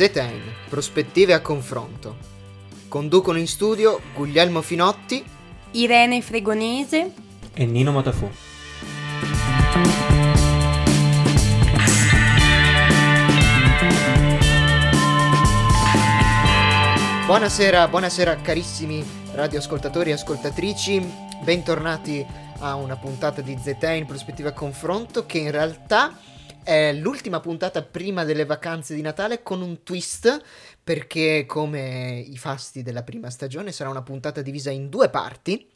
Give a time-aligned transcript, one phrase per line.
[0.00, 0.40] ZN,
[0.70, 2.16] prospettive a confronto.
[2.88, 5.22] Conducono in studio Guglielmo Finotti,
[5.72, 7.12] Irene Fregonese
[7.52, 8.30] e Nino Matafu.
[17.26, 22.26] Buonasera, buonasera carissimi radioascoltatori e ascoltatrici, bentornati
[22.60, 26.16] a una puntata di ZN in prospettiva a confronto che in realtà
[26.62, 30.42] è l'ultima puntata prima delle vacanze di Natale con un twist
[30.82, 35.68] perché come i fasti della prima stagione sarà una puntata divisa in due parti.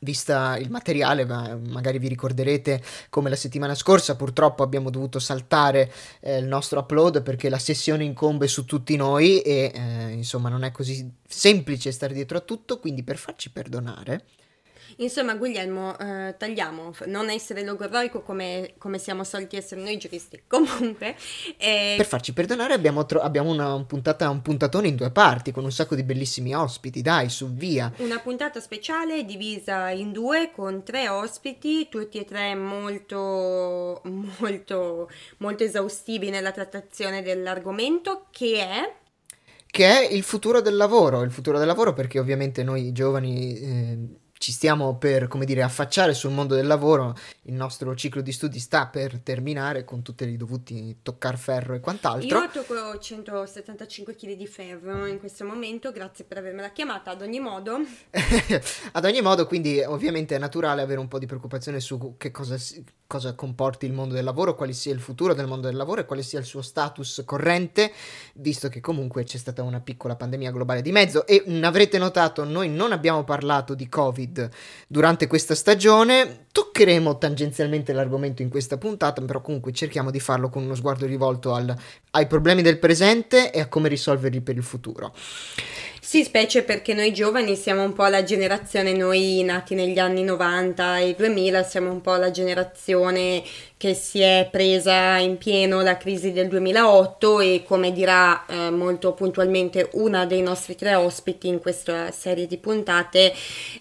[0.00, 6.36] Vista il materiale, magari vi ricorderete come la settimana scorsa purtroppo abbiamo dovuto saltare eh,
[6.36, 10.70] il nostro upload perché la sessione incombe su tutti noi e eh, insomma non è
[10.70, 14.24] così semplice stare dietro a tutto, quindi per farci perdonare
[14.96, 20.42] Insomma, Guglielmo, eh, tagliamo, non essere logorroico come, come, siamo soliti essere noi giuristi.
[20.48, 21.16] Comunque...
[21.58, 21.94] Eh...
[21.96, 25.72] Per farci perdonare abbiamo, tro- abbiamo una puntata, un puntatone in due parti, con un
[25.72, 27.92] sacco di bellissimi ospiti, dai, su via.
[27.98, 34.00] Una puntata speciale divisa in due, con tre ospiti, tutti e tre molto,
[34.38, 38.94] molto, molto esaustivi nella trattazione dell'argomento, che è
[39.68, 43.98] che è il futuro del lavoro, il futuro del lavoro perché ovviamente noi giovani eh,
[44.38, 48.58] ci stiamo per, come dire, affacciare sul mondo del lavoro, il nostro ciclo di studi
[48.58, 52.38] sta per terminare con tutti i dovuti toccar ferro e quant'altro.
[52.38, 57.40] Io tocco 175 kg di ferro in questo momento, grazie per avermela chiamata ad ogni
[57.40, 57.78] modo.
[58.92, 62.56] ad ogni modo, quindi ovviamente è naturale avere un po' di preoccupazione su che cosa,
[63.06, 66.04] cosa comporti il mondo del lavoro, quale sia il futuro del mondo del lavoro e
[66.04, 67.92] quale sia il suo status corrente,
[68.34, 72.68] visto che comunque c'è stata una piccola pandemia globale di mezzo e avrete notato noi
[72.68, 74.48] non abbiamo parlato di Covid
[74.86, 76.46] durante questa stagione.
[76.52, 81.52] Toccheremo tangenzialmente l'argomento in questa puntata, però comunque cerchiamo di farlo con uno sguardo rivolto
[81.52, 81.74] al,
[82.12, 85.12] ai problemi del presente e a come risolverli per il futuro.
[86.06, 90.98] Sì, specie perché noi giovani siamo un po' la generazione, noi nati negli anni 90
[90.98, 93.42] e 2000, siamo un po' la generazione
[93.76, 99.14] che si è presa in pieno la crisi del 2008 e come dirà eh, molto
[99.14, 103.34] puntualmente una dei nostri tre ospiti in questa serie di puntate,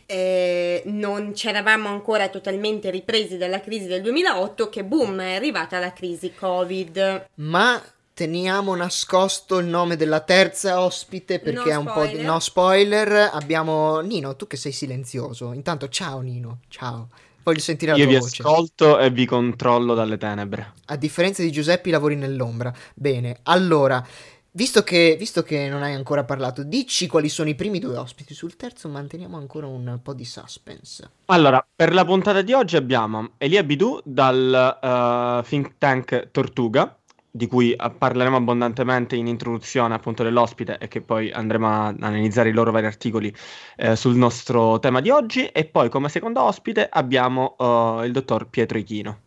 [0.08, 5.78] eh, non ci eravamo ancora totalmente ripresi dalla crisi del 2008 che boom è arrivata
[5.78, 7.28] la crisi Covid.
[7.36, 7.80] Ma
[8.16, 12.12] teniamo nascosto il nome della terza ospite perché no è un spoiler.
[12.12, 13.30] po' di no spoiler.
[13.34, 15.52] Abbiamo Nino, tu che sei silenzioso.
[15.52, 17.10] Intanto ciao Nino, ciao.
[17.44, 18.42] Voglio sentire la Io tua voce.
[18.42, 20.74] Io vi ascolto e vi controllo dalle tenebre.
[20.86, 22.74] A differenza di Giuseppe lavori nell'ombra.
[22.94, 24.04] Bene, allora,
[24.52, 28.34] visto che, visto che non hai ancora parlato, dici quali sono i primi due ospiti.
[28.34, 31.10] Sul terzo manteniamo ancora un po' di suspense.
[31.26, 36.98] Allora, per la puntata di oggi abbiamo Elia Bidou dal uh, think tank Tortuga
[37.36, 42.48] di cui eh, parleremo abbondantemente in introduzione appunto dell'ospite e che poi andremo a analizzare
[42.48, 43.34] i loro vari articoli
[43.76, 48.48] eh, sul nostro tema di oggi e poi come secondo ospite abbiamo uh, il dottor
[48.48, 49.20] Pietro Ichino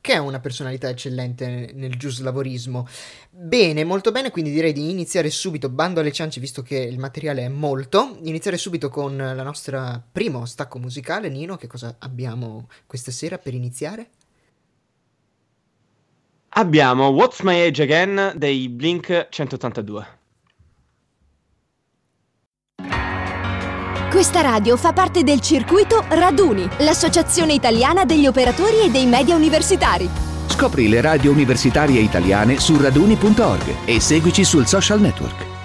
[0.00, 2.88] che è una personalità eccellente nel giuslavorismo.
[3.28, 7.44] Bene, molto bene, quindi direi di iniziare subito, bando alle ciance, visto che il materiale
[7.44, 11.28] è molto, iniziare subito con la nostra primo stacco musicale.
[11.28, 14.08] Nino, che cosa abbiamo questa sera per iniziare?
[16.52, 20.18] Abbiamo What's My Age Again dei Blink 182.
[24.10, 30.08] Questa radio fa parte del circuito Raduni, l'associazione italiana degli operatori e dei media universitari.
[30.48, 35.59] Scopri le radio universitarie italiane su raduni.org e seguici sul social network.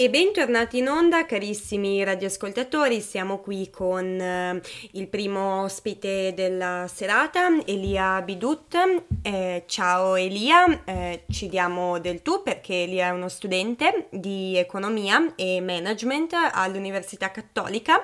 [0.00, 3.00] E bentornati in onda, carissimi radioascoltatori.
[3.00, 8.76] Siamo qui con eh, il primo ospite della serata, Elia Bidut.
[9.22, 15.34] Eh, ciao Elia, eh, ci diamo del tu perché Elia è uno studente di economia
[15.34, 18.00] e management all'Università Cattolica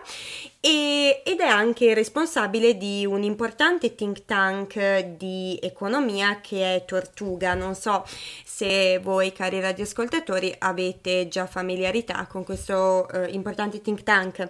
[0.64, 7.52] e, ed è anche responsabile di un importante think tank di economia che è Tortuga.
[7.52, 8.02] Non so
[8.46, 14.48] se voi, cari radioascoltatori, avete già familiarità con questo eh, importante think tank.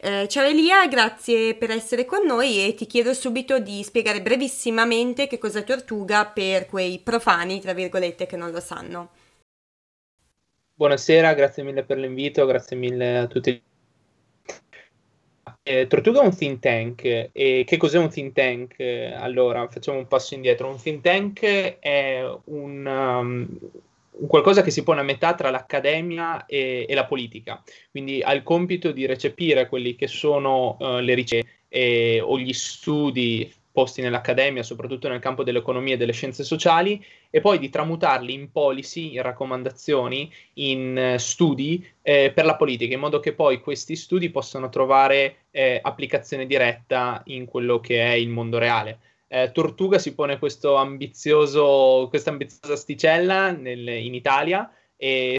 [0.00, 5.26] Eh, ciao Elia, grazie per essere con noi e ti chiedo subito di spiegare brevissimamente
[5.26, 9.10] che cos'è Tortuga per quei profani, tra virgolette, che non lo sanno.
[10.74, 13.60] Buonasera, grazie mille per l'invito, grazie mille a tutti
[15.62, 18.80] eh, Tortuga è un think tank e che cos'è un think tank?
[19.16, 20.68] Allora, facciamo un passo indietro.
[20.68, 21.40] Un think tank
[21.80, 23.58] è un, um,
[24.28, 28.42] qualcosa che si pone a metà tra l'accademia e, e, la politica, quindi ha il
[28.42, 31.54] compito di recepire quelli che sono uh, le ricerche
[32.22, 37.58] o gli studi posti nell'accademia, soprattutto nel campo dell'economia e delle scienze sociali, e poi
[37.58, 43.20] di tramutarli in policy, in raccomandazioni, in eh, studi eh, per la politica, in modo
[43.20, 48.56] che poi questi studi possano trovare eh, applicazione diretta in quello che è il mondo
[48.56, 49.00] reale.
[49.28, 51.60] Eh, Tortuga si pone questa ambiziosa
[52.72, 55.36] asticella nel, in Italia e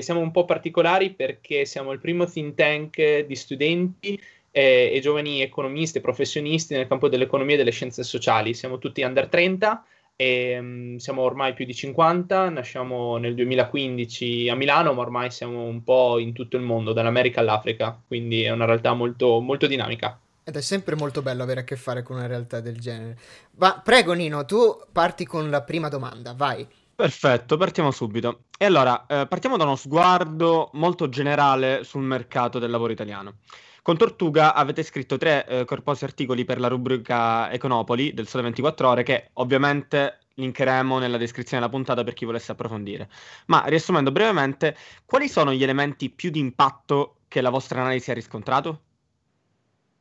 [0.00, 5.42] siamo un po' particolari perché siamo il primo think tank di studenti eh, e giovani
[5.42, 8.54] economisti e professionisti nel campo dell'economia e delle scienze sociali.
[8.54, 9.84] Siamo tutti under 30
[10.20, 15.62] e um, siamo ormai più di 50, nasciamo nel 2015 a Milano, ma ormai siamo
[15.62, 20.18] un po' in tutto il mondo, dall'America all'Africa, quindi è una realtà molto, molto dinamica.
[20.42, 23.16] Ed è sempre molto bello avere a che fare con una realtà del genere.
[23.58, 26.66] Ma prego Nino, tu parti con la prima domanda, vai.
[26.96, 28.40] Perfetto, partiamo subito.
[28.58, 33.34] E allora, eh, partiamo da uno sguardo molto generale sul mercato del lavoro italiano.
[33.82, 38.88] Con Tortuga avete scritto tre eh, corposi articoli per la rubrica Econopoli del Sole 24
[38.88, 43.08] Ore che ovviamente linkeremo nella descrizione della puntata per chi volesse approfondire.
[43.46, 48.14] Ma riassumendo brevemente, quali sono gli elementi più di impatto che la vostra analisi ha
[48.14, 48.82] riscontrato?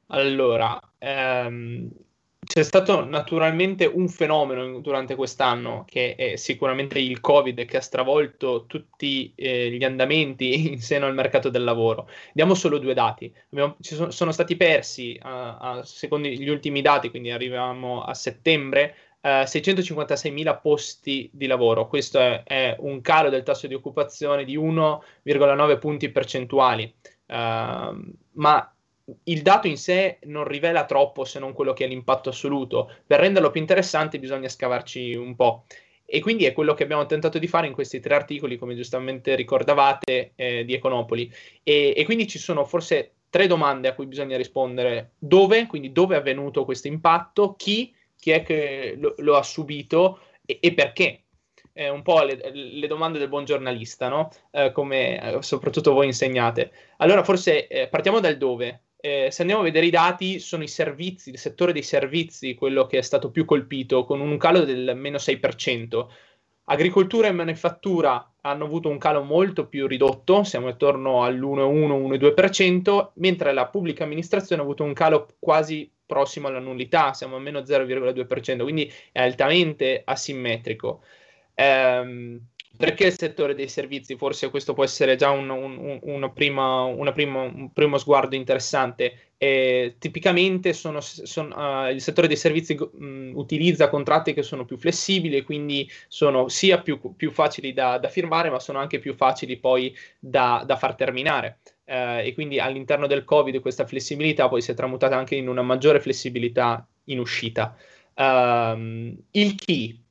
[0.07, 1.89] Allora, ehm,
[2.39, 8.65] c'è stato naturalmente un fenomeno durante quest'anno che è sicuramente il Covid che ha stravolto
[8.67, 12.09] tutti eh, gli andamenti in seno al mercato del lavoro.
[12.33, 13.33] Diamo solo due dati.
[13.51, 18.95] Abbiamo, sono, sono, stati persi, uh, uh, secondo gli ultimi dati, quindi arriviamo a settembre,
[19.21, 21.87] uh, eh, 656.000 posti di lavoro.
[21.87, 26.93] Questo è, è, un calo del tasso di occupazione di 1,9 punti percentuali.
[27.27, 28.71] Ehm, ma
[29.23, 32.91] il dato in sé non rivela troppo se non quello che è l'impatto assoluto.
[33.05, 35.65] Per renderlo più interessante bisogna scavarci un po'.
[36.05, 39.35] E quindi è quello che abbiamo tentato di fare in questi tre articoli, come giustamente
[39.35, 41.31] ricordavate, eh, di Econopoli.
[41.63, 45.11] E, e, quindi ci sono forse tre domande a cui bisogna rispondere.
[45.17, 45.67] Dove?
[45.67, 47.55] Quindi dove è avvenuto questo impatto?
[47.57, 47.93] Chi?
[48.17, 50.19] Chi è che lo, lo ha subito?
[50.45, 51.23] E, e perché?
[51.73, 54.29] Eh, un po' le, le, domande del buon giornalista, no?
[54.51, 56.71] Eh, come eh, soprattutto voi insegnate.
[56.97, 60.67] Allora, forse eh, partiamo dal dove eh, se andiamo a vedere i dati, sono i
[60.67, 64.93] servizi, il settore dei servizi quello che è stato più colpito, con un calo del
[64.95, 66.07] meno 6%.
[66.69, 73.67] Agricoltura e manifattura hanno avuto un calo molto più ridotto, siamo attorno all'1,1-1,2%, mentre la
[73.67, 78.91] pubblica amministrazione ha avuto un calo quasi prossimo alla nullità, siamo a meno 0,2%, quindi
[79.11, 81.03] è altamente asimmetrico.
[81.53, 82.39] Ehm,
[82.77, 84.15] perché il settore dei servizi?
[84.15, 89.31] Forse questo può essere già un, un, una prima, una prima, un primo sguardo interessante.
[89.37, 94.77] Eh, tipicamente sono, sono, uh, il settore dei servizi mh, utilizza contratti che sono più
[94.77, 99.57] flessibili quindi sono sia più, più facili da, da, firmare, ma sono anche più facili
[99.57, 101.59] poi da, da far terminare.
[101.85, 105.61] Uh, e quindi all'interno del Covid questa flessibilità poi si è tramutata anche in una
[105.61, 107.75] maggiore flessibilità in uscita.
[108.13, 110.05] Uh, il key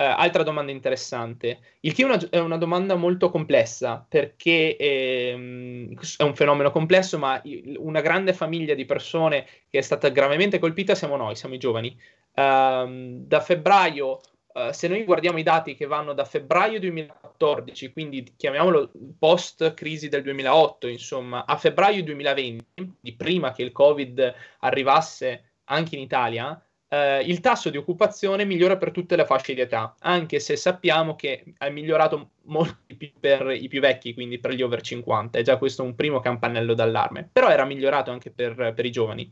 [0.00, 1.58] Uh, altra domanda interessante.
[1.80, 7.18] Il che è una, è una domanda molto complessa perché ehm, è un fenomeno complesso,
[7.18, 7.42] ma
[7.76, 11.94] una grande famiglia di persone che è stata gravemente colpita siamo noi, siamo i giovani.
[12.34, 14.20] Uh, da febbraio,
[14.54, 20.08] uh, se noi guardiamo i dati che vanno da febbraio 2014, quindi chiamiamolo post crisi
[20.08, 26.58] del 2008, insomma, a febbraio 2020, di prima che il Covid arrivasse anche in Italia,
[26.92, 31.14] eh, il tasso di occupazione migliora per tutte le fasce di età, anche se sappiamo
[31.14, 35.38] che è migliorato molto di più per i più vecchi, quindi per gli over 50.
[35.38, 39.30] È già questo un primo campanello d'allarme, però era migliorato anche per, per i giovani.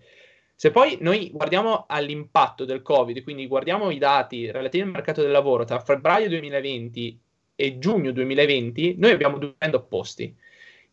[0.54, 5.30] Se poi noi guardiamo all'impatto del Covid, quindi guardiamo i dati relativi al mercato del
[5.30, 7.20] lavoro tra febbraio 2020
[7.56, 10.32] e giugno 2020, noi abbiamo due trend opposti.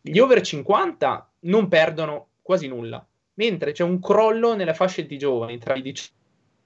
[0.00, 3.04] Gli over 50 non perdono quasi nulla,
[3.34, 6.15] mentre c'è un crollo nelle fasce di giovani tra i 18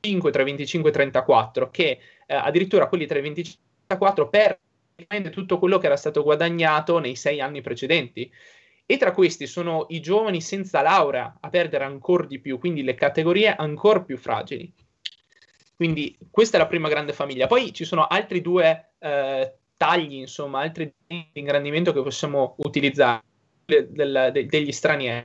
[0.00, 3.96] tra i 25 e i 34, che eh, addirittura quelli tra i 25 e i
[3.96, 8.30] 34 perdono tutto quello che era stato guadagnato nei sei anni precedenti.
[8.86, 12.94] E tra questi sono i giovani senza laurea a perdere ancora di più, quindi le
[12.94, 14.72] categorie ancora più fragili.
[15.76, 17.46] Quindi questa è la prima grande famiglia.
[17.46, 23.22] Poi ci sono altri due eh, tagli, insomma, altri di ingrandimento che possiamo utilizzare
[23.64, 25.24] del, del, degli stranieri,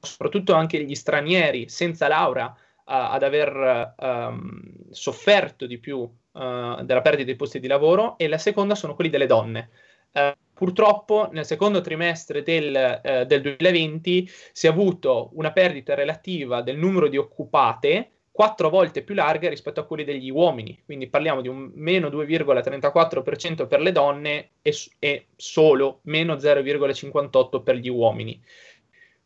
[0.00, 2.52] soprattutto anche gli stranieri senza laurea
[2.90, 8.38] ad aver um, sofferto di più uh, della perdita dei posti di lavoro e la
[8.38, 9.70] seconda sono quelli delle donne.
[10.12, 16.62] Uh, purtroppo nel secondo trimestre del, uh, del, 2020 si è avuto una perdita relativa
[16.62, 21.40] del numero di occupate quattro volte più larga rispetto a quelli degli uomini, quindi parliamo
[21.40, 28.40] di un meno 2,34% per le donne e, e solo meno 0,58% per gli uomini.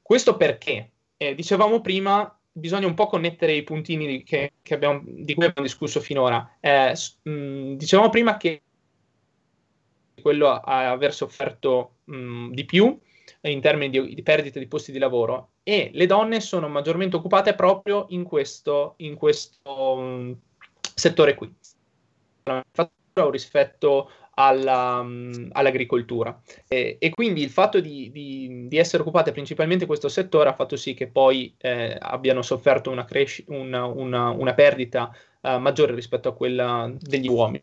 [0.00, 0.92] Questo perché?
[1.18, 5.66] Eh, dicevamo prima, bisogna un po' connettere i puntini che, che abbiamo, di cui abbiamo
[5.66, 6.56] discusso finora.
[6.60, 8.62] Eh, mh, dicevamo prima che
[10.20, 12.98] quello a aver sofferto mh, di più
[13.42, 17.54] in termini di, di, perdita di posti di lavoro e le donne sono maggiormente occupate
[17.54, 20.36] proprio in questo, in questo mh,
[20.94, 21.52] settore qui
[23.30, 25.04] rispetto alla,
[25.52, 30.48] all'agricoltura e, e, quindi il fatto di, di, di, essere occupate principalmente in questo settore
[30.48, 35.58] ha fatto sì che poi eh, abbiano sofferto una, cresci- una, una, una perdita uh,
[35.58, 37.62] maggiore rispetto a quella degli uomini.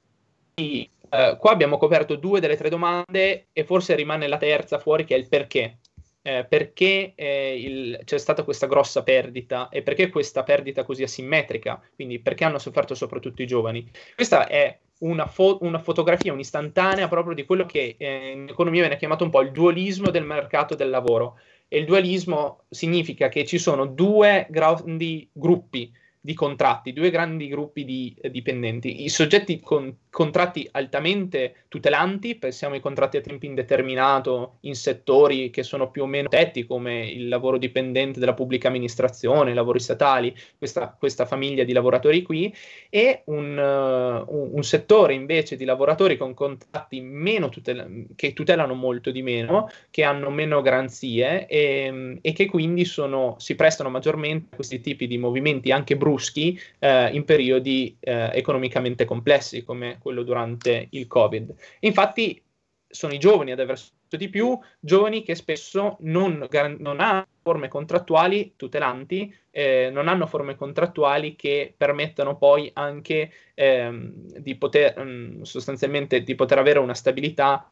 [0.55, 5.05] E, uh, qua abbiamo coperto due delle tre domande e forse rimane la terza fuori
[5.05, 5.79] che è il perché.
[6.21, 11.81] Eh, perché eh, il, c'è stata questa grossa perdita e perché questa perdita così asimmetrica,
[11.95, 13.89] quindi perché hanno sofferto soprattutto i giovani.
[14.15, 18.97] Questa è una, fo- una fotografia, un'istantanea proprio di quello che eh, in economia viene
[18.97, 21.39] chiamato un po' il dualismo del mercato del lavoro.
[21.67, 25.91] E il dualismo significa che ci sono due grandi gruppi
[26.21, 29.03] di contratti, due grandi gruppi di eh, dipendenti.
[29.03, 35.61] I soggetti con contratti altamente tutelanti, pensiamo ai contratti a tempo indeterminato in settori che
[35.61, 40.35] sono più o meno tetti come il lavoro dipendente della pubblica amministrazione, i lavori statali,
[40.57, 42.51] questa, questa famiglia di lavoratori qui,
[42.89, 49.11] e un, uh, un, settore invece di lavoratori con contratti meno tutel- che tutelano molto
[49.11, 54.55] di meno, che hanno meno garanzie e, e che quindi sono, si prestano maggiormente a
[54.55, 60.87] questi tipi di movimenti anche bruschi uh, in periodi uh, economicamente complessi come quello durante
[60.89, 61.57] il Covid.
[61.81, 62.43] Infatti
[62.87, 66.47] sono i giovani ad aver sofferto di più, giovani che spesso non,
[66.79, 74.11] non hanno forme contrattuali tutelanti, eh, non hanno forme contrattuali che permettano poi anche ehm,
[74.39, 77.71] di poter mh, mm, sostanzialmente di poter avere una stabilità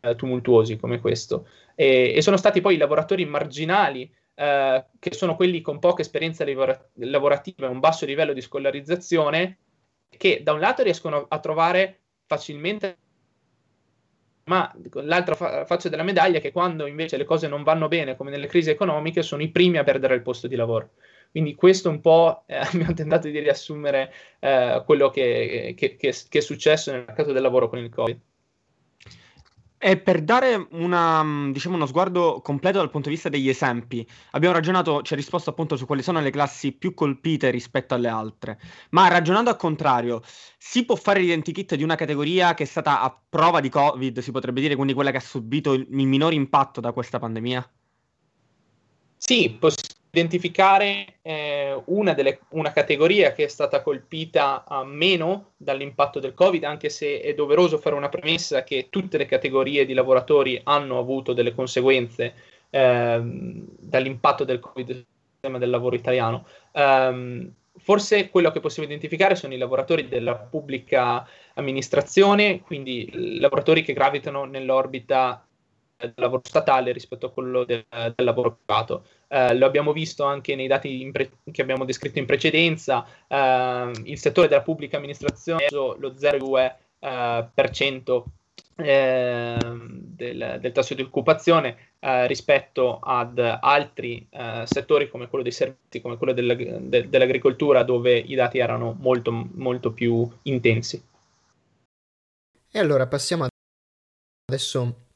[0.00, 1.46] eh, tumultuosi come questo.
[1.74, 6.44] E, e, sono stati poi i lavoratori marginali eh, che sono quelli con poca esperienza
[6.44, 9.58] livora- lavorativa e un basso livello di scolarizzazione
[10.08, 11.99] che da un lato riescono a trovare
[12.30, 12.96] facilmente
[14.44, 14.72] ma
[15.02, 18.30] l'altra fa- faccia della medaglia è che quando invece le cose non vanno bene, come
[18.30, 20.90] nelle crisi economiche, sono i primi a perdere il posto di lavoro.
[21.30, 26.38] Quindi questo un po' eh, abbiamo tentato di riassumere eh, quello che, che, che, che,
[26.38, 28.20] è successo nel mercato del lavoro con il Covid.
[29.82, 34.06] E per dare una, mm, diciamo, uno sguardo completo dal punto di vista degli esempi,
[34.32, 38.08] abbiamo ragionato, ci ha risposto appunto su quali sono le classi più colpite rispetto alle
[38.08, 38.60] altre.
[38.90, 40.20] Ma ragionando al contrario,
[40.58, 44.30] si può fare l'identikit di una categoria che è stata a prova di Covid, si
[44.32, 47.66] potrebbe dire, quindi quella che ha subito il, il minore impatto da questa pandemia?
[49.16, 56.34] Sì, possiamo identificare eh, una, delle, una, categoria che è stata colpita meno dall'impatto del
[56.34, 60.98] Covid, anche se è doveroso fare una premessa che tutte le categorie di lavoratori hanno
[60.98, 62.34] avuto delle conseguenze
[62.70, 66.44] eh, dall'impatto del Covid sul sistema del lavoro italiano.
[66.72, 73.92] Um, forse quello che possiamo identificare sono i lavoratori della pubblica amministrazione, quindi lavoratori che
[73.92, 75.44] gravitano nell'orbita
[76.00, 79.04] del lavoro statale rispetto a quello del, del lavoro privato.
[79.28, 84.18] Eh, lo abbiamo visto anche nei dati pre- che abbiamo descritto in precedenza, eh, il
[84.18, 88.22] settore della pubblica amministrazione ha lo 0,2%
[88.82, 95.52] eh, del, del, tasso di occupazione eh, rispetto ad altri eh, settori come quello dei
[95.52, 101.02] servizi, come quello della, de, dell'agricoltura, dove i dati erano molto, molto più intensi.
[102.72, 103.46] E allora passiamo
[104.46, 105.08] adesso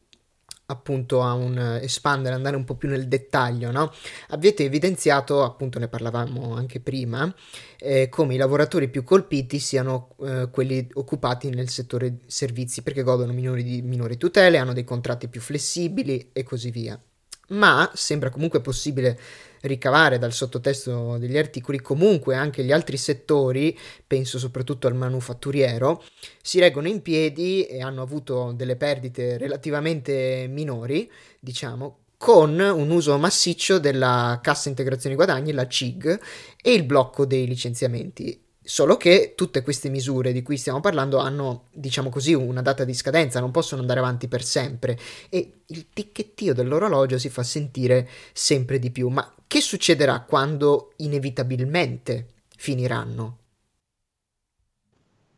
[0.66, 3.92] appunto a un espandere, andare un po' più nel dettaglio, no?
[4.28, 7.32] Avete evidenziato, appunto ne parlavamo anche prima,
[7.78, 13.32] eh, come i lavoratori più colpiti siano eh, quelli occupati nel settore servizi perché godono
[13.32, 17.00] minori, di, minori tutele, hanno dei contratti più flessibili e così via.
[17.48, 19.18] Ma sembra comunque possibile
[19.62, 26.02] ricavare dal sottotesto degli articoli, comunque anche gli altri settori, penso soprattutto al manufatturiero,
[26.42, 31.10] si reggono in piedi e hanno avuto delle perdite relativamente minori,
[31.40, 36.20] diciamo, con un uso massiccio della cassa integrazione guadagni, la CIG,
[36.62, 38.43] e il blocco dei licenziamenti.
[38.66, 42.94] Solo che tutte queste misure di cui stiamo parlando hanno, diciamo così, una data di
[42.94, 48.78] scadenza, non possono andare avanti per sempre e il ticchettio dell'orologio si fa sentire sempre
[48.78, 49.08] di più.
[49.08, 53.43] Ma che succederà quando inevitabilmente finiranno?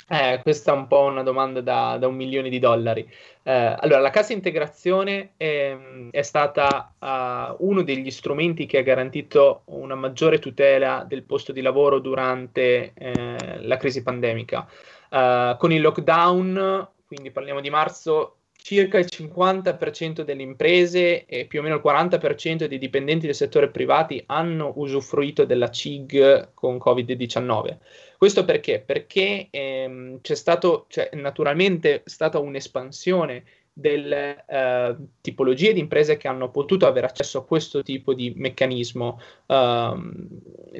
[0.08, 3.00] Eh, questa è un po' una domanda da, da un milione di dollari.
[3.42, 5.76] Eh, allora, la cassa integrazione è,
[6.12, 11.60] è stata uh, uno degli strumenti che ha garantito una maggiore tutela del posto di
[11.60, 14.68] lavoro durante eh, la crisi pandemica.
[15.10, 18.36] Uh, con il lockdown, quindi parliamo di marzo,
[18.66, 23.70] circa il 50% delle imprese e più o meno il 40% dei dipendenti del settore
[23.70, 27.76] privati hanno usufruito della CIG con Covid-19.
[28.16, 28.80] Questo perché?
[28.80, 33.44] Perché ehm, c'è stato, cioè, naturalmente stata un'espansione
[33.78, 39.20] delle eh, tipologie di imprese che hanno potuto avere accesso a questo tipo di meccanismo
[39.48, 40.00] uh,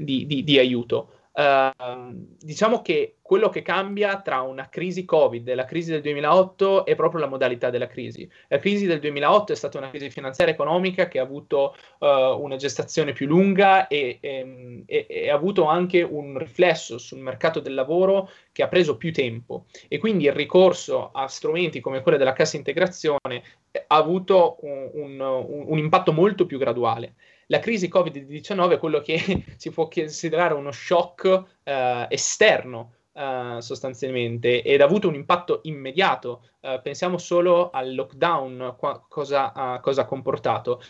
[0.01, 1.16] di, di, di, aiuto.
[1.37, 6.87] Uh, diciamo che quello che cambia tra una crisi Covid e la crisi del 2008
[6.87, 8.27] è proprio la modalità della crisi.
[8.49, 12.07] La crisi del 2008 è stata una crisi finanziaria e economica che ha avuto uh,
[12.41, 17.61] una gestazione più lunga e, e, e, e, ha avuto anche un riflesso sul mercato
[17.61, 22.17] del lavoro che ha preso più tempo e quindi il ricorso a strumenti come quello
[22.17, 23.43] della cassa integrazione
[23.89, 25.21] ha avuto un, un,
[25.67, 27.17] un impatto molto più graduale
[27.47, 34.61] la crisi Covid-19 è quello che si può considerare uno shock eh, esterno Uh, sostanzialmente
[34.61, 36.51] ed ha avuto un impatto immediato.
[36.61, 40.83] Uh, pensiamo solo al lockdown, qua, cosa, uh, cosa, ha comportato.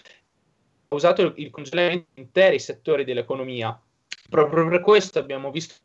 [0.89, 3.81] Ha usato il, il congelamento di interi settori dell'economia.
[4.29, 5.77] Proprio per questo abbiamo visto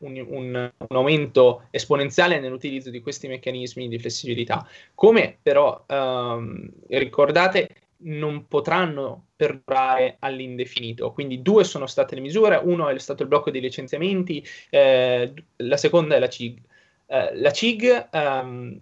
[0.00, 4.66] un, un, un, aumento esponenziale nell'utilizzo di questi meccanismi di flessibilità.
[4.94, 7.68] Come però um, ricordate,
[8.04, 11.12] non potranno perdurare all'indefinito.
[11.12, 15.76] Quindi due sono state le misure, uno è stato il blocco dei licenziamenti, eh, la
[15.76, 16.58] seconda è la CIG.
[17.06, 18.80] Eh, la CIG ehm,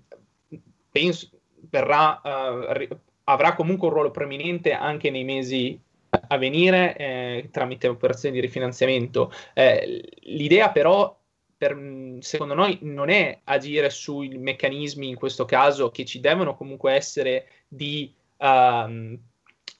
[0.90, 1.28] penso,
[1.68, 2.88] verrà, eh,
[3.24, 5.80] avrà comunque un ruolo preminente anche nei mesi
[6.28, 9.32] a venire eh, tramite operazioni di rifinanziamento.
[9.54, 11.16] Eh, l'idea però
[11.56, 11.76] per,
[12.20, 17.46] secondo noi non è agire sui meccanismi in questo caso che ci devono comunque essere
[17.68, 19.18] di uh,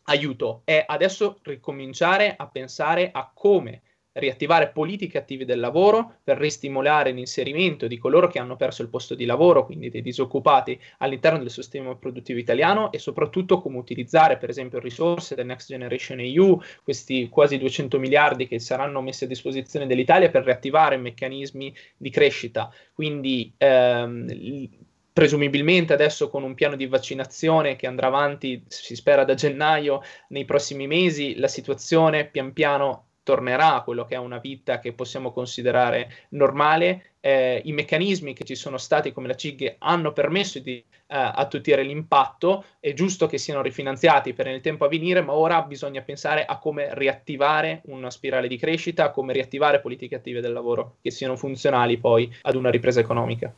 [0.05, 7.13] aiuto è adesso ricominciare a pensare a come riattivare politiche attive del lavoro per ristimolare
[7.13, 11.51] l'inserimento di coloro che hanno perso il posto di lavoro, quindi dei disoccupati, all'interno del
[11.51, 17.29] sistema produttivo italiano e soprattutto come utilizzare per esempio risorse del Next Generation EU, questi
[17.29, 22.73] quasi 200 miliardi che saranno messi a disposizione dell'Italia per riattivare meccanismi di crescita.
[22.93, 24.89] Quindi ehm,
[25.21, 30.47] presumibilmente adesso con un piano di vaccinazione che andrà avanti, si spera da gennaio, nei
[30.47, 35.31] prossimi mesi, la situazione pian piano tornerà a quello che è una vita che possiamo
[35.31, 37.17] considerare normale.
[37.21, 41.83] Eh, I meccanismi che ci sono stati come la CIG hanno permesso di eh, attutire
[41.83, 46.47] l'impatto, è giusto che siano rifinanziati per il tempo a venire, ma ora bisogna pensare
[46.47, 51.11] a come riattivare una spirale di crescita, a come riattivare politiche attive del lavoro che
[51.11, 53.53] siano funzionali poi ad una ripresa economica.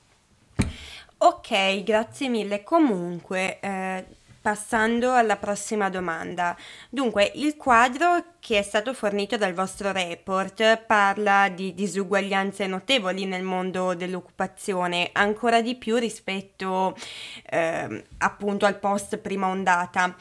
[1.24, 2.64] Ok, grazie mille.
[2.64, 4.04] Comunque, eh,
[4.40, 6.56] passando alla prossima domanda.
[6.90, 13.44] Dunque, il quadro che è stato fornito dal vostro report parla di disuguaglianze notevoli nel
[13.44, 16.96] mondo dell'occupazione, ancora di più rispetto
[17.48, 20.16] eh, appunto al post prima ondata.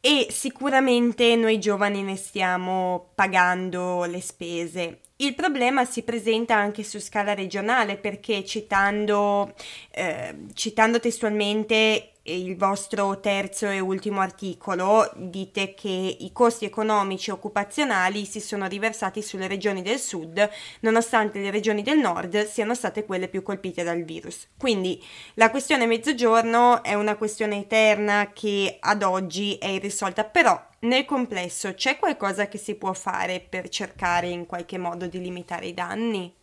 [0.00, 7.00] E sicuramente noi giovani ne stiamo pagando le spese il problema si presenta anche su
[7.00, 9.52] scala regionale perché citando,
[9.90, 17.32] eh, citando testualmente il vostro terzo e ultimo articolo dite che i costi economici e
[17.32, 20.48] occupazionali si sono riversati sulle regioni del sud,
[20.80, 24.48] nonostante le regioni del nord siano state quelle più colpite dal virus.
[24.56, 25.02] Quindi
[25.34, 31.74] la questione mezzogiorno è una questione eterna che ad oggi è irrisolta, però nel complesso
[31.74, 36.34] c'è qualcosa che si può fare per cercare in qualche modo di limitare i danni?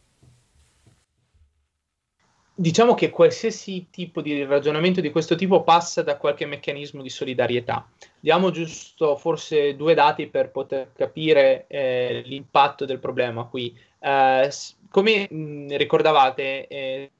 [2.55, 7.87] diciamo che qualsiasi tipo di ragionamento di questo tipo passa da qualche meccanismo di solidarietà.
[8.19, 13.77] Diamo giusto forse due dati per poter capire eh, l'impatto del problema qui.
[13.99, 14.49] Eh,
[14.89, 17.11] come mh, ricordavate, eh,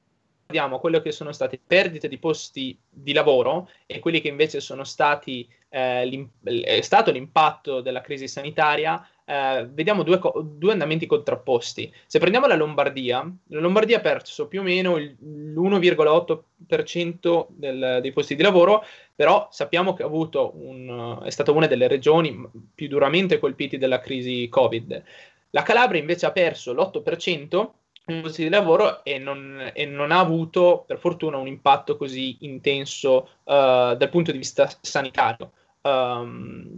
[0.46, 4.84] vediamo quello che sono state perdite di posti di lavoro e quelli che invece sono
[4.84, 6.28] stati eh,
[6.62, 11.92] è stato l'impatto della crisi sanitaria eh, vediamo due, co- due, andamenti contrapposti.
[12.06, 18.12] Se prendiamo la Lombardia, la Lombardia ha perso più o meno il, l'1,8% del, dei
[18.12, 18.84] posti di lavoro,
[19.16, 25.02] però sappiamo che un, è stata una delle regioni più duramente colpite dalla crisi Covid.
[25.50, 27.68] La Calabria invece ha perso l'8% dei
[28.06, 33.28] posti di lavoro e non, e non, ha avuto, per fortuna, un impatto così intenso
[33.44, 35.50] uh, dal punto di vista sanitario
[35.86, 36.76] um,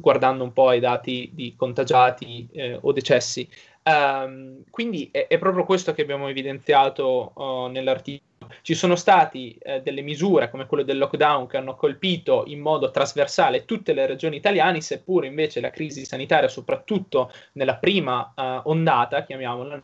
[0.00, 3.48] guardando un po' ai dati di contagiati eh, o decessi.
[3.84, 8.30] Um, quindi è, è, proprio questo che abbiamo evidenziato uh, nell'articolo.
[8.60, 12.90] Ci sono state eh, delle misure come quello del lockdown che hanno colpito in modo
[12.90, 19.24] trasversale tutte le regioni italiane, seppure invece la crisi sanitaria, soprattutto nella prima uh, ondata,
[19.24, 19.82] chiamiamola,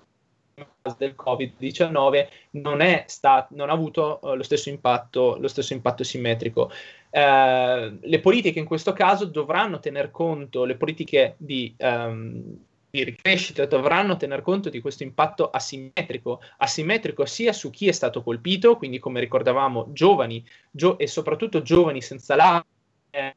[0.97, 6.71] del Covid-19 non, stat- non ha avuto uh, lo, stesso impatto, lo stesso impatto simmetrico.
[7.11, 12.57] Uh, le politiche in questo caso dovranno tener conto, le politiche di, um,
[12.91, 18.23] di ricrescita dovranno tener conto di questo impatto asimmetrico, asimmetrico sia su chi è stato
[18.23, 22.65] colpito, quindi come ricordavamo giovani gio- e soprattutto giovani senza la
[23.11, 23.35] eh,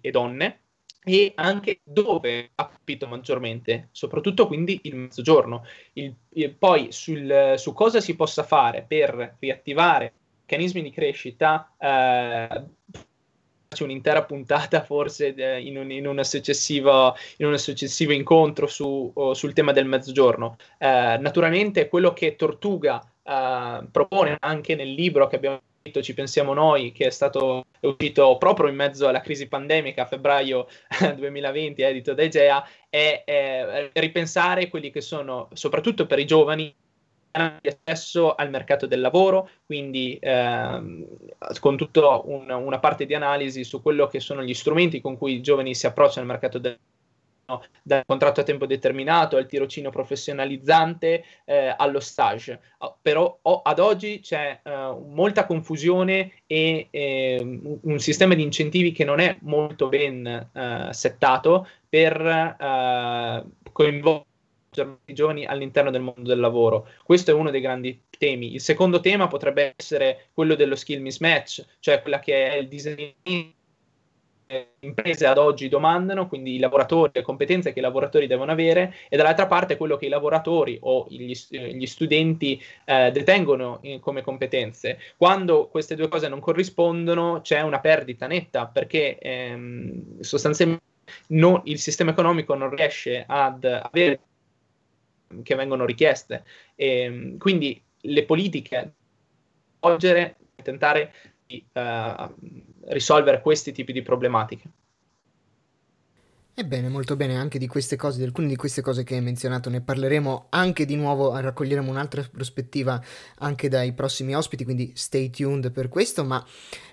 [0.00, 0.60] e donne,
[1.08, 5.64] e anche dove ha colpito maggiormente, soprattutto quindi il mezzogiorno.
[5.92, 12.64] Il, il, poi sul, su cosa si possa fare per riattivare meccanismi di crescita, eh,
[13.78, 19.70] un'intera puntata forse eh, in, un, in, una in, un, successivo incontro su, sul tema
[19.70, 20.56] del mezzogiorno.
[20.76, 25.60] Eh, naturalmente quello che Tortuga eh, propone anche nel libro che abbiamo
[26.02, 30.66] ci pensiamo noi, che è stato uscito proprio in mezzo alla crisi pandemica a febbraio
[31.16, 36.74] 2020, edito da Egea, è, è ripensare quelli che sono, soprattutto per i giovani,
[37.60, 41.06] di accesso al mercato del lavoro, quindi ehm,
[41.60, 45.34] con tutta un, una parte di analisi su quello che sono gli strumenti con cui
[45.34, 46.95] i giovani si approcciano al mercato del lavoro
[47.82, 52.60] dal contratto a tempo determinato al tirocino professionalizzante eh, allo stage.
[52.78, 58.92] Oh, però oh, ad oggi c'è uh, molta confusione e eh, un sistema di incentivi
[58.92, 64.34] che non è molto ben uh, settato per uh, coinvolgere
[65.06, 66.88] i giovani all'interno del mondo del lavoro.
[67.02, 68.54] Questo è uno dei grandi temi.
[68.54, 73.14] Il secondo tema potrebbe essere quello dello skill mismatch, cioè quella che è il disegno
[74.80, 79.16] imprese ad oggi domandano, quindi i lavoratori, le competenze che i lavoratori devono avere e
[79.16, 84.98] dall'altra parte quello che i lavoratori o gli, gli studenti eh, detengono in, come competenze.
[85.16, 90.84] Quando queste due cose non corrispondono c'è una perdita netta perché ehm, sostanzialmente
[91.28, 94.20] non, il sistema economico non riesce ad avere
[95.42, 96.44] che vengono richieste.
[96.74, 98.92] E, ehm, quindi le politiche
[100.62, 101.12] tentare
[101.46, 102.34] di uh,
[102.88, 104.70] risolvere questi tipi di problematiche.
[106.58, 109.68] Ebbene, molto bene, anche di queste cose, di alcune di queste cose che hai menzionato,
[109.68, 112.98] ne parleremo anche di nuovo, raccoglieremo un'altra prospettiva
[113.40, 116.42] anche dai prossimi ospiti, quindi stay tuned per questo, ma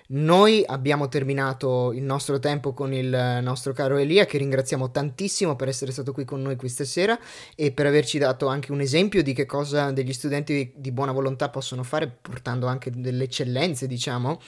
[0.08, 5.68] noi abbiamo terminato il nostro tempo con il nostro caro Elia, che ringraziamo tantissimo per
[5.68, 7.18] essere stato qui con noi questa sera
[7.56, 11.48] e per averci dato anche un esempio di che cosa degli studenti di buona volontà
[11.48, 14.38] possono fare, portando anche delle eccellenze, diciamo,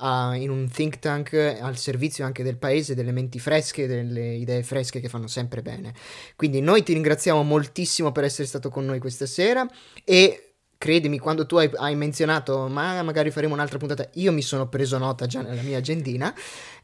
[0.00, 4.62] a, in un think tank al servizio anche del paese, delle menti fresche, delle idee
[4.62, 5.94] fresche che fanno sempre bene.
[6.36, 9.66] Quindi noi ti ringraziamo moltissimo per essere stato con noi questa sera
[10.04, 14.66] e credimi, quando tu hai, hai, menzionato, ma magari faremo un'altra puntata, io mi sono
[14.66, 16.34] preso nota già nella mia agendina.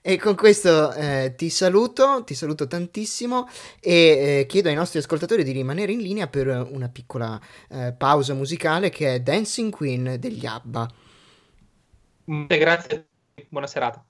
[0.03, 3.49] E con questo eh, ti saluto, ti saluto tantissimo
[3.81, 8.35] e eh, chiedo ai nostri ascoltatori di rimanere in linea per una piccola eh, pausa
[8.35, 11.06] musicale che è Dancing Queen degli ABBA.
[12.27, 13.09] Grazie,
[13.49, 14.05] buona serata.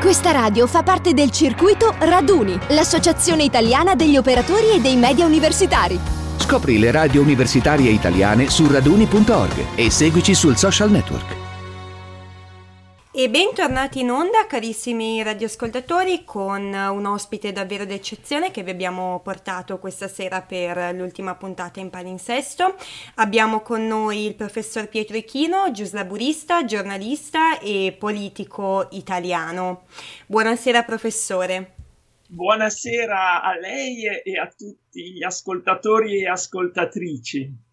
[0.00, 5.98] Questa radio fa parte del circuito Raduni, l'associazione italiana degli operatori e dei media universitari.
[6.38, 11.45] Scopri le radio universitarie italiane su raduni.org e seguici sul social network.
[13.18, 19.78] E bentornati in onda, carissimi radioascoltatori, con un ospite davvero d'eccezione che vi abbiamo portato
[19.78, 22.74] questa sera per l'ultima puntata in palinsesto.
[23.14, 29.86] Abbiamo con noi il professor Pietro Ichino, giuslaburista, giornalista e politico italiano.
[30.26, 31.72] Buonasera professore.
[32.28, 37.64] Buonasera a lei e a tutti gli ascoltatori e ascoltatrici.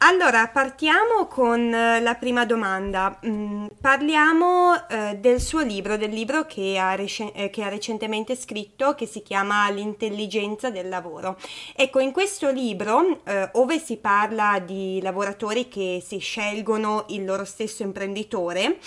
[0.00, 3.18] Allora, partiamo con eh, la prima domanda.
[3.24, 8.36] Mm, parliamo eh, del suo libro, del libro che ha, rec- eh, che ha, recentemente
[8.36, 11.38] scritto, che si chiama L'intelligenza del lavoro.
[11.74, 17.46] Ecco, in questo libro, eh, ove si parla di lavoratori che si scelgono il loro
[17.46, 18.78] stesso imprenditore,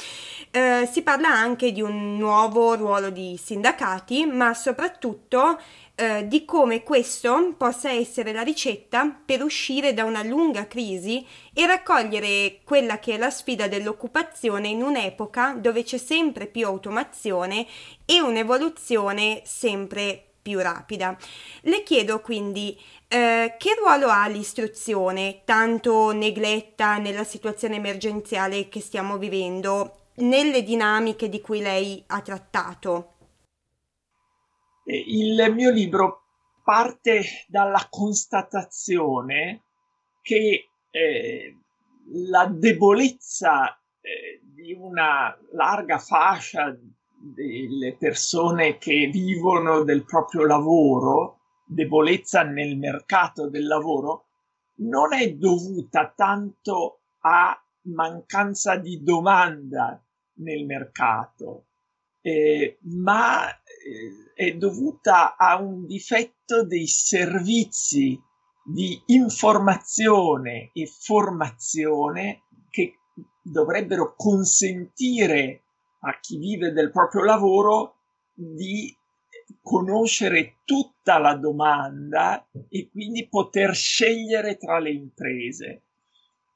[0.51, 5.59] eh, si parla anche di un nuovo ruolo di sindacati, ma soprattutto
[5.99, 11.65] eh, di come questo possa essere la ricetta per uscire da una lunga crisi e
[11.65, 17.67] raccogliere quella che è la sfida dell'occupazione in un'epoca dove c'è sempre più automazione
[18.05, 21.17] e un'evoluzione sempre più rapida.
[21.63, 29.17] Le chiedo quindi eh, che ruolo ha l'istruzione, tanto negletta nella situazione emergenziale che stiamo
[29.17, 33.15] vivendo, nelle dinamiche di cui lei ha trattato?
[34.95, 36.23] Il mio libro
[36.63, 39.63] parte dalla constatazione
[40.21, 41.57] che eh,
[42.13, 46.75] la debolezza eh, di una larga fascia
[47.21, 54.25] delle persone che vivono del proprio lavoro debolezza nel mercato del lavoro
[54.77, 60.01] non è dovuta tanto a mancanza di domanda
[60.35, 61.65] nel mercato,
[62.21, 68.19] eh, ma eh, è dovuta a un difetto dei servizi
[68.63, 72.99] di informazione e formazione che
[73.41, 75.63] dovrebbero consentire
[76.01, 77.95] a chi vive del proprio lavoro
[78.33, 78.95] di
[79.61, 85.83] conoscere tutta la domanda e quindi poter scegliere tra le imprese.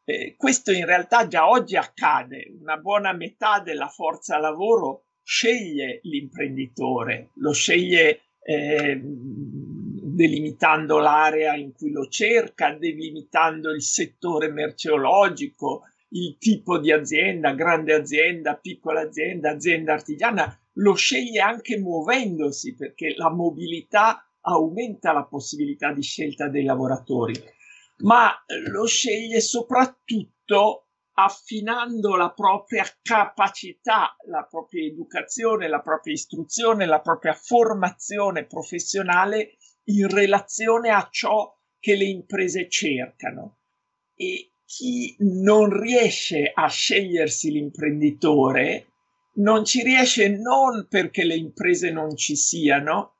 [0.05, 7.29] Eh, questo in realtà già oggi accade, una buona metà della forza lavoro sceglie l'imprenditore,
[7.35, 16.77] lo sceglie eh, delimitando l'area in cui lo cerca, delimitando il settore merceologico, il tipo
[16.77, 24.27] di azienda, grande azienda, piccola azienda, azienda artigiana, lo sceglie anche muovendosi perché la mobilità
[24.41, 27.33] aumenta la possibilità di scelta dei lavoratori,
[27.99, 28.31] ma
[28.69, 30.82] lo sceglie soprattutto
[31.15, 40.07] affinando la propria capacità, la propria educazione, la propria istruzione, la propria formazione professionale in
[40.09, 43.57] relazione a ciò che le imprese cercano.
[44.15, 48.87] E chi non riesce a scegliersi l'imprenditore
[49.35, 53.13] non ci riesce non perché le imprese non ci siano,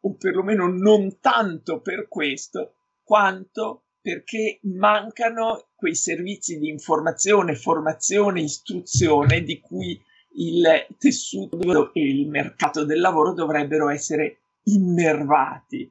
[0.00, 9.42] o perlomeno non tanto per questo, quanto perché mancano quei servizi di informazione, formazione, istruzione
[9.42, 9.98] di cui
[10.34, 15.90] il tessuto e il mercato del lavoro dovrebbero essere innervati.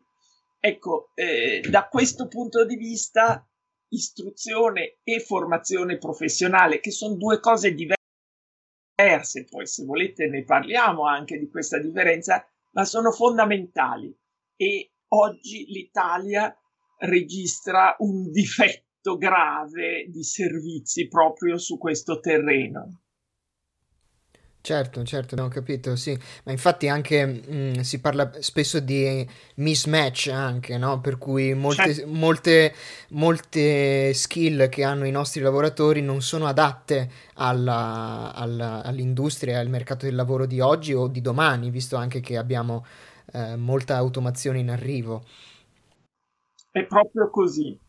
[0.59, 3.43] Ecco, eh, da questo punto di vista,
[3.89, 11.39] istruzione e formazione professionale, che sono due cose diverse, poi se volete ne parliamo anche
[11.39, 14.15] di questa differenza, ma sono fondamentali
[14.55, 16.55] e oggi l'Italia
[16.99, 23.01] registra un difetto grave di servizi proprio su questo terreno.
[24.61, 30.77] Certo, certo, abbiamo capito, sì, ma infatti anche mh, si parla spesso di mismatch anche,
[30.77, 30.99] no?
[30.99, 32.11] Per cui molte, certo.
[32.11, 32.73] molte,
[33.11, 40.05] molte skill che hanno i nostri lavoratori non sono adatte alla, alla, all'industria al mercato
[40.05, 42.85] del lavoro di oggi o di domani, visto anche che abbiamo
[43.31, 45.23] eh, molta automazione in arrivo.
[46.69, 47.79] È proprio così.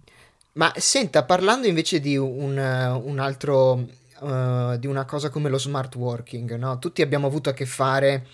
[0.52, 3.86] Ma senta, parlando invece di un, un altro
[4.20, 6.78] uh, di una cosa come lo smart working, no?
[6.78, 8.26] Tutti abbiamo avuto a che fare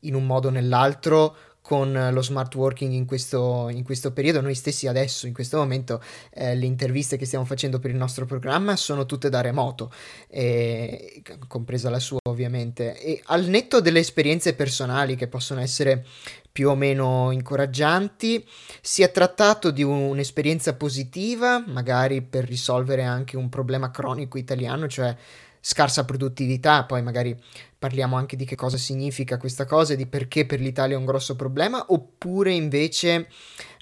[0.00, 1.36] in un modo o nell'altro
[1.70, 4.40] con lo smart working in questo, in questo periodo.
[4.40, 6.02] Noi stessi adesso, in questo momento,
[6.34, 9.92] eh, le interviste che stiamo facendo per il nostro programma sono tutte da remoto,
[10.26, 12.98] e, compresa la sua ovviamente.
[12.98, 16.04] E al netto delle esperienze personali che possono essere
[16.50, 18.44] più o meno incoraggianti,
[18.80, 25.16] si è trattato di un'esperienza positiva, magari per risolvere anche un problema cronico italiano, cioè
[25.60, 27.36] scarsa produttività, poi magari
[27.78, 31.04] parliamo anche di che cosa significa questa cosa e di perché per l'Italia è un
[31.04, 33.28] grosso problema, oppure invece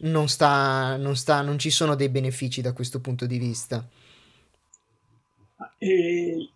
[0.01, 3.89] non, sta, non, sta, non ci sono dei benefici da questo punto di vista?
[5.79, 6.51] E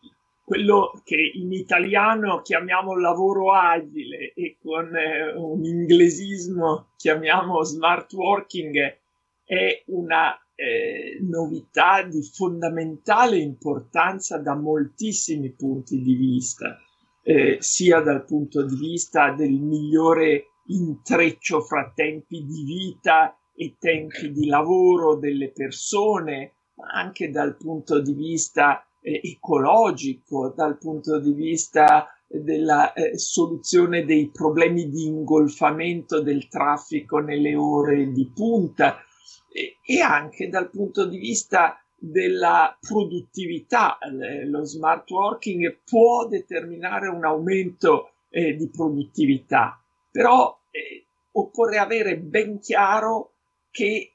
[0.44, 8.98] quello che in italiano chiamiamo lavoro agile e con eh, un inglesismo chiamiamo smart working
[9.44, 16.78] è una eh, novità di fondamentale importanza da moltissimi punti di vista,
[17.24, 24.30] eh, sia dal punto di vista del migliore intreccio fra tempi di vita e tempi
[24.30, 31.32] di lavoro delle persone, ma anche dal punto di vista eh, ecologico, dal punto di
[31.32, 39.04] vista della eh, soluzione dei problemi di ingolfamento del traffico nelle ore di punta
[39.52, 43.98] e, anche dal punto di vista della produttività.
[44.46, 52.58] Lo smart working può determinare un aumento eh, di produttività, però eh, occorre avere ben
[52.58, 53.34] chiaro
[53.70, 54.12] che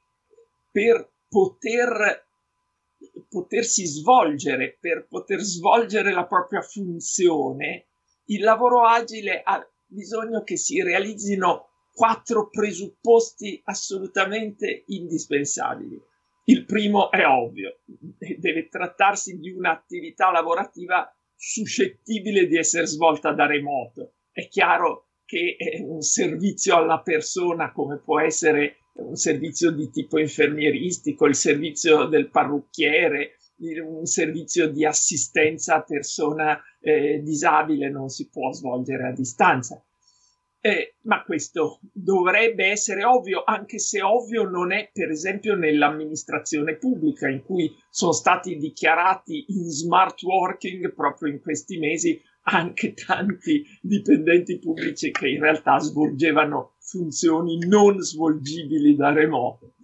[0.72, 2.26] per poter
[3.30, 7.86] potersi svolgere, per poter svolgere la propria funzione,
[8.26, 16.00] il lavoro agile ha bisogno che si realizzino quattro presupposti assolutamente indispensabili.
[16.44, 17.80] Il primo è ovvio,
[18.38, 24.14] deve trattarsi di un'attività lavorativa suscettibile di essere svolta da remoto.
[24.32, 31.26] È chiaro che un servizio alla persona, come può essere un servizio di tipo infermieristico,
[31.26, 33.38] il servizio del parrucchiere,
[33.84, 39.82] un servizio di assistenza a persona eh, disabile non si può svolgere a distanza
[40.68, 47.30] Eh, ma questo dovrebbe essere ovvio, anche se ovvio non è, per esempio, nell'amministrazione pubblica,
[47.30, 54.60] in cui sono stati dichiarati in smart working proprio in questi mesi anche tanti dipendenti
[54.60, 59.76] pubblici che in realtà svolgevano funzioni non svolgibili da remoto.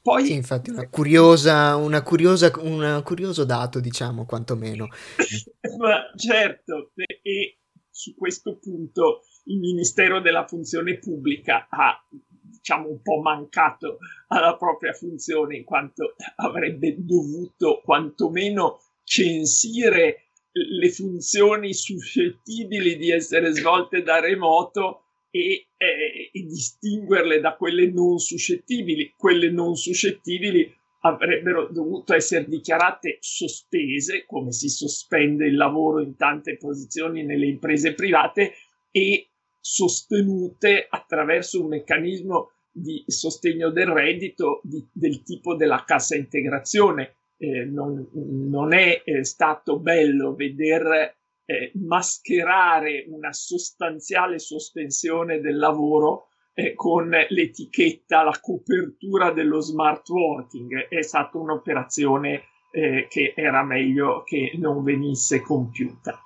[0.00, 4.86] Poi, sì, infatti, una curiosa, una curiosa, un curioso dato, diciamo, quantomeno.
[5.76, 7.58] Ma certo, e
[7.90, 14.92] su questo punto il Ministero della Funzione Pubblica ha diciamo un po' mancato alla propria
[14.92, 25.04] funzione in quanto avrebbe dovuto quantomeno censire le funzioni suscettibili di essere svolte da remoto
[25.30, 29.14] e, eh, e, distinguerle da quelle non suscettibili.
[29.16, 36.56] Quelle non suscettibili avrebbero dovuto essere dichiarate sospese, come si sospende il lavoro in tante
[36.56, 38.54] posizioni nelle imprese private,
[38.90, 39.27] e
[39.70, 47.16] sostenute attraverso un meccanismo di sostegno del reddito di, del tipo della cassa integrazione.
[47.36, 56.28] Eh, non, non, è eh, stato bello veder eh, mascherare una sostanziale sospensione del lavoro
[56.54, 60.88] eh, con l'etichetta, la copertura dello smart working.
[60.88, 66.22] È stata un'operazione eh, che era meglio che non venisse compiuta.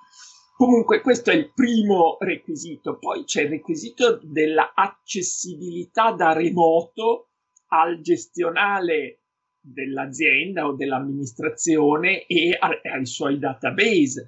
[0.63, 7.31] Comunque questo è il primo requisito, poi c'è il requisito dell'accessibilità da remoto
[7.71, 9.23] al gestionale
[9.61, 14.25] dell'azienda o dell'amministrazione e ai suoi database.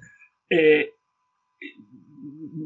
[0.47, 0.95] Eh,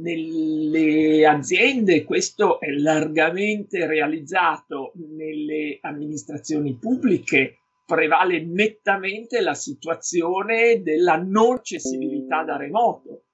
[0.02, 11.58] nelle aziende questo è largamente realizzato, nelle amministrazioni pubbliche prevale nettamente la situazione della non
[11.58, 13.26] accessibilità da remoto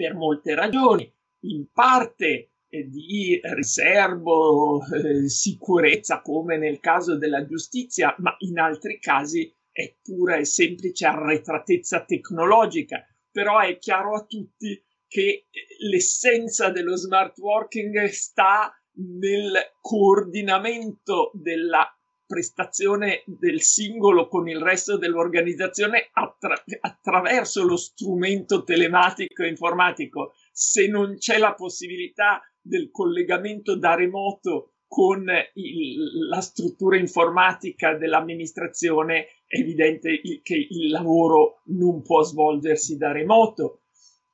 [0.00, 8.14] per molte ragioni, in parte eh, di riservo, eh, sicurezza come nel caso della giustizia,
[8.20, 13.04] ma in altri casi è pura e semplice arretratezza tecnologica.
[13.30, 15.48] Però è chiaro a tutti che
[15.80, 21.86] l'essenza dello smart working sta nel coordinamento della
[22.30, 30.34] prestazione del singolo con il resto dell'organizzazione attra- attraverso lo strumento telematico informatico.
[30.52, 39.26] Se non c'è la possibilità del collegamento da remoto con il, la struttura informatica dell'amministrazione,
[39.46, 43.79] è evidente che il lavoro non può svolgersi da remoto.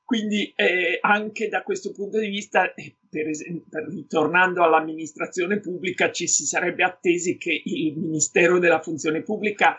[0.06, 6.28] Quindi eh, anche da questo punto di vista, eh, per esempio, ritornando all'amministrazione pubblica, ci
[6.28, 9.76] si sarebbe attesi che il Ministero della Funzione Pubblica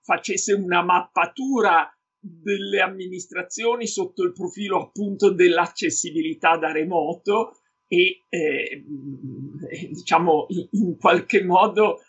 [0.00, 8.84] facesse una mappatura delle amministrazioni sotto il profilo appunto dell'accessibilità da remoto e eh,
[9.90, 12.05] diciamo in qualche modo eh, eh,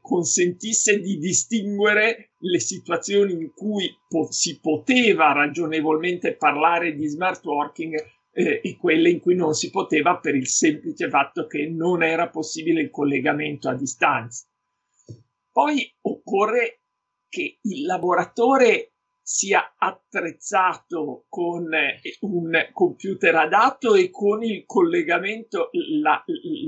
[0.00, 7.94] consentisse di distinguere le situazioni in cui po- si poteva ragionevolmente parlare di smart working
[8.32, 12.30] eh, e quelle in cui non si poteva per il semplice fatto che non era
[12.30, 14.46] possibile il collegamento a distanza.
[15.52, 16.80] Poi occorre
[17.28, 18.92] che il lavoratore
[19.30, 25.68] sia attrezzato con eh, un computer adatto e con il collegamento,
[26.00, 26.24] la,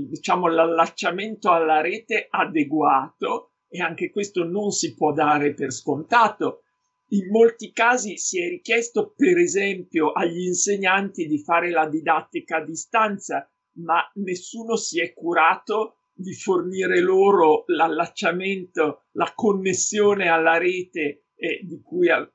[0.06, 6.64] diciamo l'allacciamento alla rete adeguato e anche questo non si può dare per scontato.
[7.12, 12.64] In molti casi si è richiesto, per esempio, agli insegnanti di fare la didattica a
[12.64, 21.60] distanza, ma nessuno si è curato di fornire loro l'allacciamento, la connessione alla rete eh,
[21.62, 22.30] di cui, eh,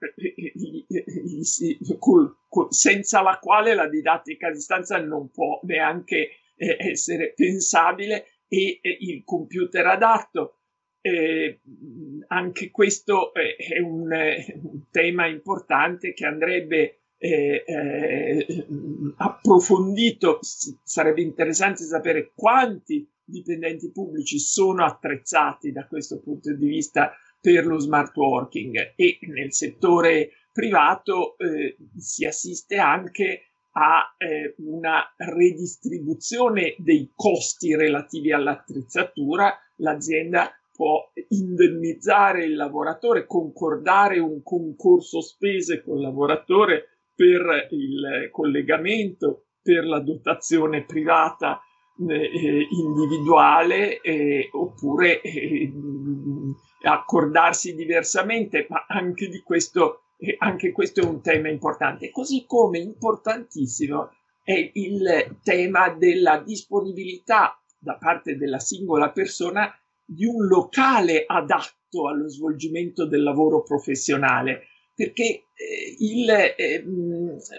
[2.00, 8.26] col, col, senza la quale la didattica a distanza non può neanche eh, essere pensabile
[8.48, 10.62] e il computer adatto.
[11.02, 11.62] Eh,
[12.30, 18.66] anche questo è un, un, tema importante che andrebbe eh, eh,
[19.18, 20.40] approfondito.
[20.42, 27.16] sarebbe interessante sapere quanti dipendenti pubblici sono attrezzati da questo punto di vista
[27.46, 35.14] per lo smart working e nel settore privato eh, si assiste anche a eh, una
[35.16, 39.54] redistribuzione dei costi relativi all'attrezzatura.
[39.76, 49.86] L'azienda può indennizzare il lavoratore, concordare un concorso spese col lavoratore per il collegamento, per
[49.86, 51.62] la dotazione privata
[52.08, 55.72] eh, individuale eh, oppure eh,
[56.84, 60.02] accordarsi diversamente, ma anche di questo,
[60.40, 62.12] anche questo è un tema importante.
[62.12, 64.12] Così come importantissimo
[64.44, 69.74] è il tema della disponibilità da parte della singola persona
[70.06, 76.84] di un locale adatto allo svolgimento del lavoro professionale perché eh, il, eh,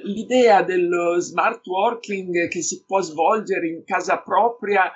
[0.05, 4.91] l'idea dello smart working che si può svolgere in casa propria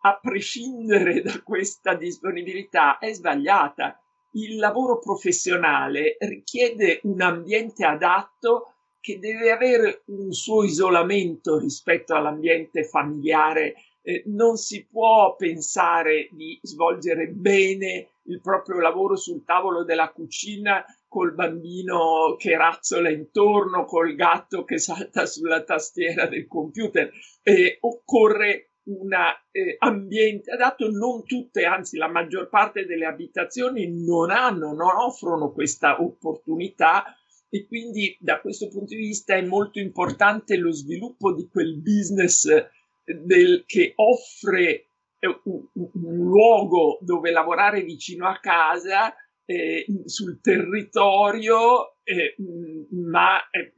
[0.00, 4.00] a prescindere da questa disponibilità è sbagliata.
[4.32, 12.84] Il lavoro professionale richiede un ambiente adatto che deve avere un suo isolamento rispetto all'ambiente
[12.84, 13.74] familiare.
[14.02, 20.84] Eh, non si può pensare di svolgere bene il proprio lavoro sul tavolo della cucina
[21.08, 27.10] col bambino che razzola intorno, col gatto che salta sulla tastiera del computer.
[27.42, 29.12] Eh, occorre un
[29.50, 35.52] eh, ambiente adatto, non tutte, anzi la maggior parte delle abitazioni non hanno, non offrono
[35.52, 37.04] questa opportunità
[37.48, 42.46] e quindi da questo punto di vista è molto importante lo sviluppo di quel business
[42.46, 42.68] eh,
[43.04, 49.14] del, che offre eh, un, un, luogo dove lavorare vicino a casa,
[49.44, 52.34] eh, sul territorio, eh,
[52.90, 53.72] ma eh,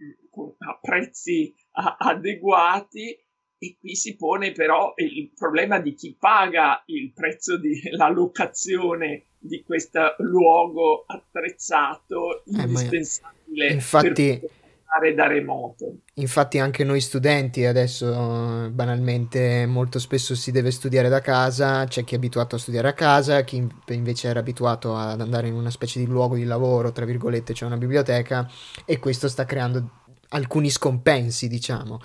[0.59, 3.17] a prezzi a, adeguati
[3.59, 9.63] e qui si pone però il problema di chi paga il prezzo della locazione di
[9.65, 14.51] questo luogo attrezzato, eh, indispensabile eh, infatti, per
[14.85, 15.99] lavorare da remoto.
[16.15, 22.15] Infatti anche noi studenti adesso banalmente molto spesso si deve studiare da casa, c'è chi
[22.15, 25.99] è abituato a studiare a casa, chi invece era abituato ad andare in una specie
[25.99, 28.49] di luogo di lavoro, tra virgolette, c'è una biblioteca
[28.85, 29.91] e questo sta creando
[30.31, 32.01] alcuni scompensi, diciamo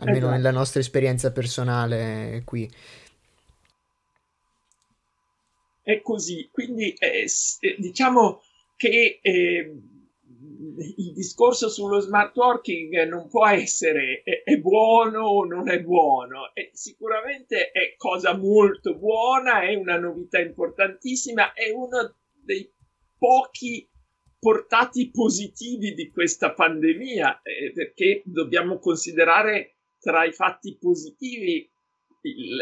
[0.00, 0.36] almeno esatto.
[0.36, 2.70] nella nostra esperienza personale qui.
[5.82, 7.24] È così, quindi eh,
[7.60, 8.42] eh, diciamo
[8.76, 9.74] che eh,
[10.96, 16.54] il discorso sullo smart working non può essere è, è buono o non è buono,
[16.54, 22.70] è, sicuramente è cosa molto buona, è una novità importantissima, è uno dei
[23.18, 23.88] pochi
[24.38, 31.70] portati positivi di questa pandemia, eh, perché dobbiamo considerare tra i fatti positivi
[32.22, 32.56] il,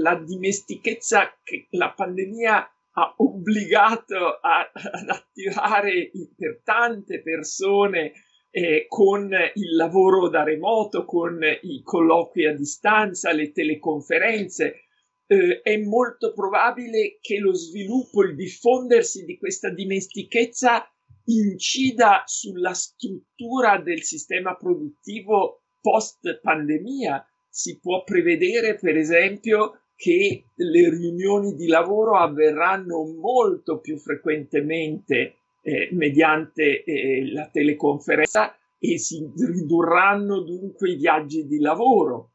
[0.00, 8.12] la dimestichezza che la pandemia ha obbligato a, ad attivare per tante persone
[8.50, 14.84] eh, con il lavoro da remoto, con i colloqui a distanza, le teleconferenze.
[15.26, 20.90] Eh, è molto probabile che lo sviluppo, il diffondersi di questa dimestichezza
[21.26, 30.90] incida sulla struttura del sistema produttivo post pandemia si può prevedere, per esempio, che le
[30.90, 40.40] riunioni di lavoro avverranno molto più frequentemente eh, mediante eh, la teleconferenza e si ridurranno
[40.40, 42.32] dunque i viaggi di lavoro.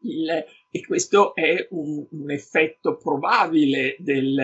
[0.00, 0.28] Il,
[0.70, 4.38] e questo è un, un effetto probabile del,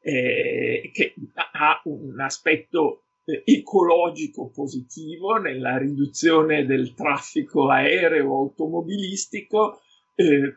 [0.00, 3.02] eh, che ha un aspetto
[3.44, 9.80] ecologico positivo nella riduzione del traffico aereo automobilistico,
[10.14, 10.56] eh,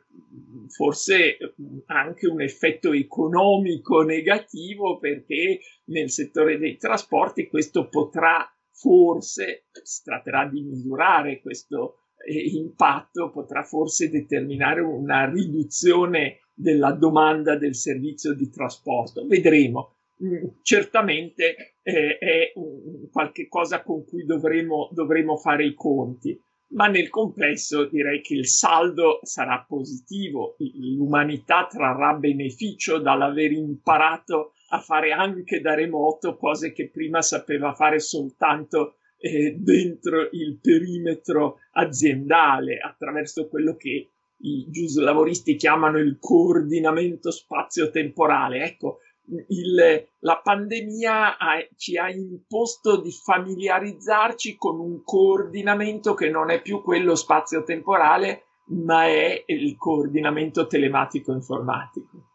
[0.69, 1.37] forse
[1.85, 10.47] anche un effetto economico negativo perché nel settore dei trasporti questo potrà forse, si tratterà
[10.47, 18.49] di misurare questo eh, impatto, potrà forse determinare una riduzione della domanda del servizio di
[18.49, 19.25] trasporto.
[19.25, 19.95] Vedremo.
[20.23, 26.87] Mm, certamente eh, è un, qualche cosa con cui dovremo, dovremo fare i conti, ma
[26.87, 35.11] nel complesso direi che il saldo sarà positivo, l'umanità trarrà beneficio dall'aver imparato a fare
[35.11, 43.47] anche da remoto cose che prima sapeva fare soltanto eh, dentro il perimetro aziendale attraverso
[43.47, 44.07] quello che
[44.45, 48.63] i giuslavoristi chiamano il coordinamento spazio-temporale.
[48.63, 48.99] Ecco,
[49.47, 56.61] il, la pandemia ha, ci ha imposto di familiarizzarci con un coordinamento che non è
[56.61, 62.29] più quello spazio-temporale, ma è il coordinamento telematico informatico.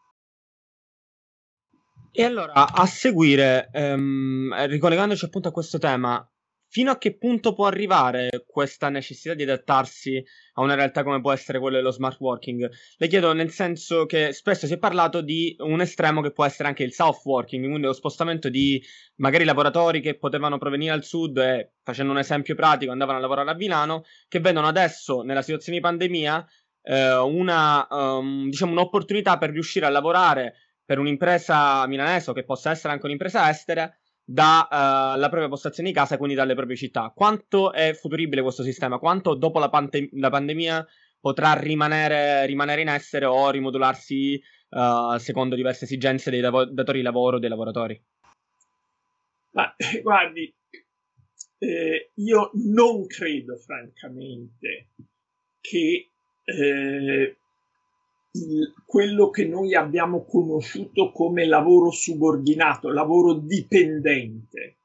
[2.10, 6.28] E allora, a seguire, ehm, ricollegandoci appunto a questo tema,
[6.68, 10.22] fino a che punto può arrivare questa necessità di adattarsi
[10.54, 12.70] a una realtà come può essere quella dello smart working?
[12.96, 16.68] Le chiedo nel senso che spesso si è parlato di un estremo che può essere
[16.68, 18.82] anche il south working, quindi lo spostamento di
[19.16, 23.50] magari lavoratori che potevano provenire al sud e, facendo un esempio pratico, andavano a lavorare
[23.50, 26.46] a Milano, che vedono adesso, nella situazione di pandemia,
[26.82, 30.54] eh, una, um, diciamo, un'opportunità per riuscire a lavorare
[30.84, 33.92] per un'impresa milanese o che possa essere anche un'impresa estera
[34.30, 37.10] dalla uh, propria postazione di casa, quindi dalle proprie città.
[37.14, 38.98] Quanto è futuribile questo sistema?
[38.98, 40.86] Quanto dopo la, pante- la pandemia
[41.18, 44.38] potrà rimanere, rimanere, in essere o rimodularsi
[44.70, 48.04] uh, secondo diverse esigenze dei lav- datori di lavoro o dei lavoratori?
[49.52, 50.54] Ma guardi,
[51.58, 54.90] eh, io non credo francamente
[55.62, 56.10] che
[56.44, 57.36] eh,
[58.84, 64.76] quello che noi abbiamo conosciuto come lavoro subordinato, lavoro dipendente,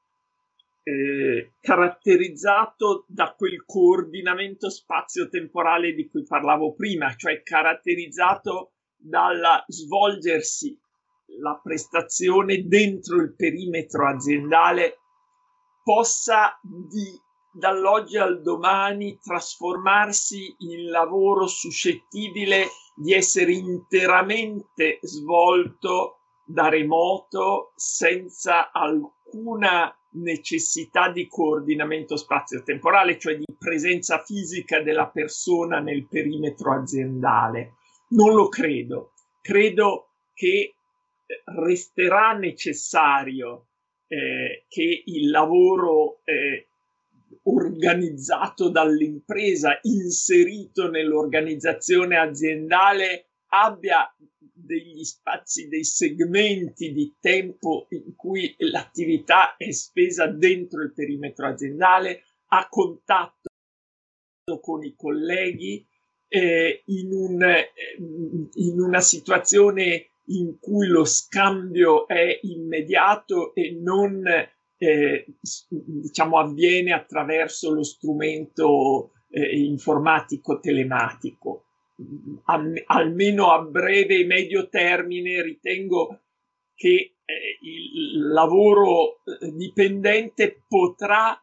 [0.84, 10.78] eh, caratterizzato da quel coordinamento spazio-temporale di cui parlavo prima, cioè caratterizzato dalla svolgersi
[11.40, 14.98] la prestazione dentro il perimetro aziendale
[15.84, 17.20] possa di
[17.56, 29.96] dall'oggi al domani trasformarsi in lavoro suscettibile di essere interamente svolto da remoto senza alcuna
[30.14, 37.76] necessità di coordinamento spazio-temporale, cioè di presenza fisica della persona nel perimetro aziendale.
[38.10, 39.14] Non lo credo.
[39.42, 40.76] Credo che
[41.46, 43.68] resterà necessario
[44.08, 46.68] eh, che il lavoro eh,
[47.44, 59.58] organizzato dall'impresa, inserito nell'organizzazione aziendale, abbia degli spazi, dei segmenti di tempo in cui l'attività
[59.58, 63.50] è spesa dentro il perimetro aziendale, a contatto
[64.62, 65.86] con i colleghi,
[66.28, 74.24] eh, in, un, eh, in una situazione in cui lo scambio è immediato e non
[74.84, 75.26] eh,
[75.70, 81.66] diciamo avviene attraverso lo strumento eh, informatico telematico.
[82.46, 86.20] Al, almeno a breve e medio termine ritengo
[86.76, 91.40] che eh, il lavoro eh, dipendente potrà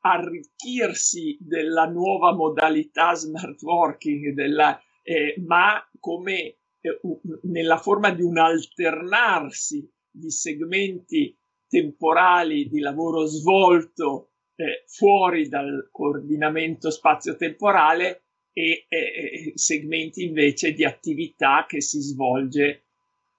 [0.00, 7.00] arricchirsi della nuova modalità smart working, della, eh, ma come eh,
[7.42, 11.36] nella forma di un alternarsi di segmenti
[11.68, 21.66] temporali di lavoro svolto eh, fuori dal coordinamento spazio-temporale e eh, segmenti invece di attività
[21.68, 22.84] che si svolge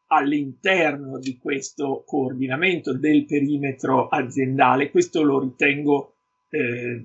[0.08, 4.92] all'interno di questo coordinamento del perimetro aziendale.
[4.92, 6.16] Questo lo ritengo
[6.50, 7.02] eh,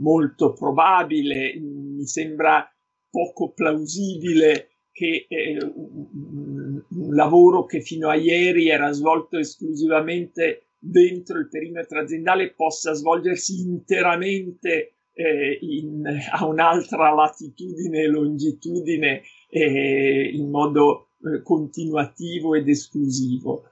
[0.00, 2.66] molto probabile, mi sembra
[3.10, 11.50] poco plausibile che eh, un, lavoro che fino a ieri era svolto esclusivamente dentro il
[11.50, 21.10] perimetro aziendale possa svolgersi interamente eh, in, a un'altra latitudine e longitudine eh, in modo
[21.24, 23.64] eh, continuativo ed esclusivo.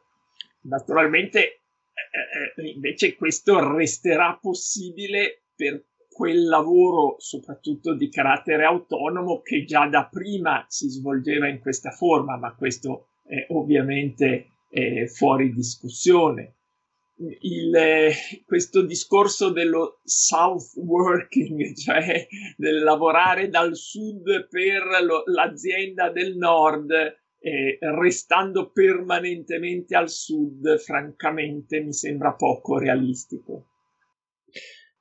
[0.64, 5.82] Naturalmente eh, eh, invece questo resterà possibile per
[6.14, 12.36] quel lavoro soprattutto di carattere autonomo che già da prima si svolgeva in questa forma,
[12.36, 16.54] ma questo è ovviamente eh, fuori discussione.
[17.16, 18.12] Il, eh,
[18.46, 26.90] questo discorso dello south working, cioè del lavorare dal sud per lo, l'azienda del nord,
[26.92, 33.66] eh, restando permanentemente al sud, francamente mi sembra poco realistico.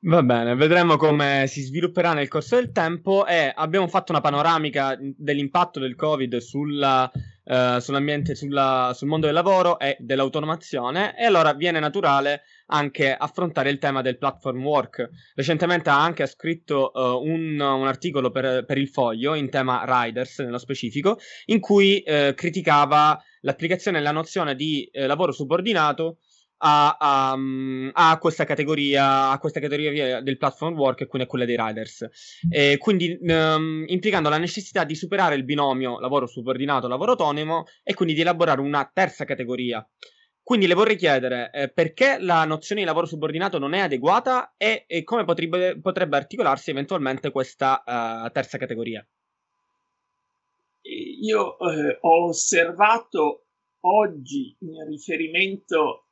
[0.06, 4.98] Va bene, vedremo come si svilupperà nel corso del tempo e abbiamo fatto una panoramica
[5.00, 11.54] dell'impatto del Covid sulla, uh, sull'ambiente, sulla, sul mondo del lavoro e dell'automazione e allora
[11.54, 15.10] viene naturale anche affrontare il tema del platform work.
[15.36, 20.40] Recentemente ha anche scritto uh, un, un, articolo per, per, il foglio in tema riders
[20.40, 26.18] nello specifico in cui uh, criticava l'applicazione della nozione di lavoro subordinato
[26.66, 27.38] a, a,
[27.92, 32.08] a, questa categoria, a questa categoria del platform work e quindi a quella dei riders.
[32.50, 37.94] E quindi um, implicando la necessità di superare il binomio lavoro subordinato, lavoro autonomo e
[37.94, 39.86] quindi di elaborare una terza categoria.
[40.42, 44.86] Quindi le vorrei chiedere eh, perché la nozione di lavoro subordinato non è adeguata e,
[44.88, 49.06] e come potrebbe, potrebbe, articolarsi eventualmente questa uh, terza categoria.
[50.82, 53.46] Io eh, ho osservato
[53.86, 56.03] oggi in riferimento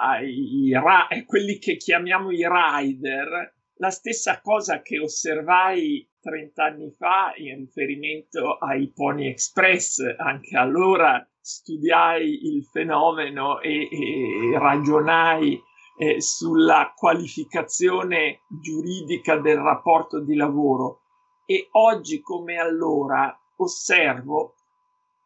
[0.00, 7.32] ai ra- quelli che chiamiamo i rider, la stessa cosa che osservai 30 anni fa
[7.36, 10.00] in riferimento ai Pony Express.
[10.18, 15.60] Anche allora studiai il fenomeno e, e ragionai
[15.98, 21.02] eh, sulla qualificazione giuridica del rapporto di lavoro.
[21.46, 24.54] E oggi come allora osservo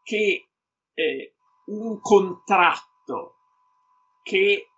[0.03, 0.49] che
[0.93, 1.35] eh,
[1.66, 3.39] un contratto
[4.31, 4.70] che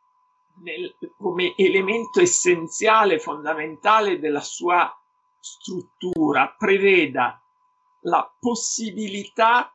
[0.62, 4.90] nel, come elemento essenziale, fondamentale della sua
[5.38, 7.38] struttura, preveda
[8.04, 9.70] la possibilità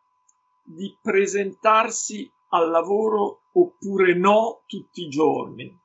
[0.64, 5.80] di presentarsi al lavoro oppure no tutti i giorni.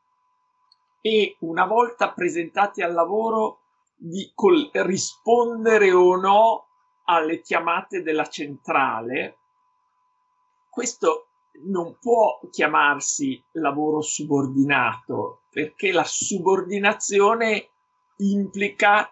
[1.03, 3.61] E una volta presentati al lavoro
[3.95, 6.66] di col- rispondere o no
[7.05, 9.36] alle chiamate della centrale,
[10.70, 11.26] questo
[11.64, 17.68] non può chiamarsi lavoro subordinato perché la subordinazione
[18.18, 19.09] implica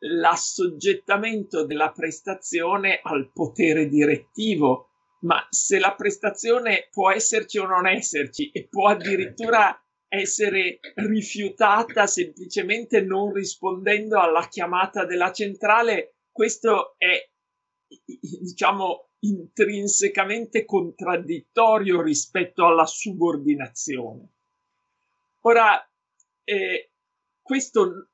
[0.00, 4.88] l'assoggettamento della prestazione al potere direttivo,
[5.20, 9.78] ma se la prestazione può esserci o non esserci e può addirittura
[10.08, 17.28] essere rifiutata semplicemente non rispondendo alla chiamata della centrale, questo è
[18.40, 24.28] diciamo intrinsecamente contraddittorio rispetto alla subordinazione.
[25.42, 25.88] Ora,
[26.44, 26.90] eh,
[27.42, 28.08] questo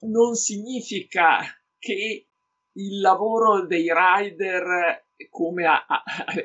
[0.00, 1.40] non significa
[1.78, 2.26] che
[2.72, 6.02] il lavoro dei rider, come a, a,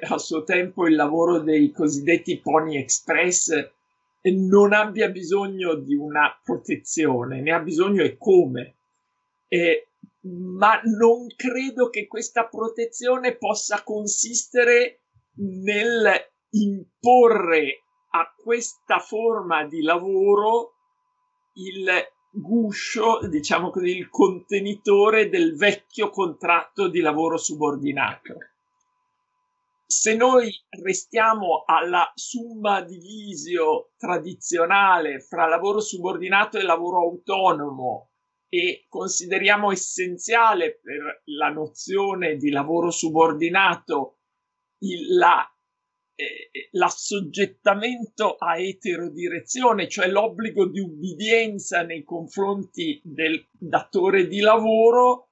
[0.09, 3.71] a suo tempo il lavoro dei cosiddetti Pony Express,
[4.23, 8.75] non abbia bisogno di una protezione, ne ha bisogno e come.
[9.47, 9.87] Eh,
[10.27, 15.01] ma non credo che questa protezione possa consistere
[15.35, 16.11] nel
[16.51, 20.73] imporre a questa forma di lavoro
[21.53, 21.87] il
[22.29, 28.37] guscio, diciamo così, il contenitore del vecchio contratto di lavoro subordinato.
[29.85, 30.51] Se noi
[30.81, 38.09] restiamo alla summa divisio tradizionale fra lavoro subordinato e lavoro autonomo
[38.49, 44.19] e consideriamo essenziale per la nozione di lavoro subordinato
[44.79, 45.45] il, la
[46.19, 55.29] eh, l'assoggettamento a eterodirezione, cioè l'obbligo di ubbidienza nei confronti del datore di lavoro,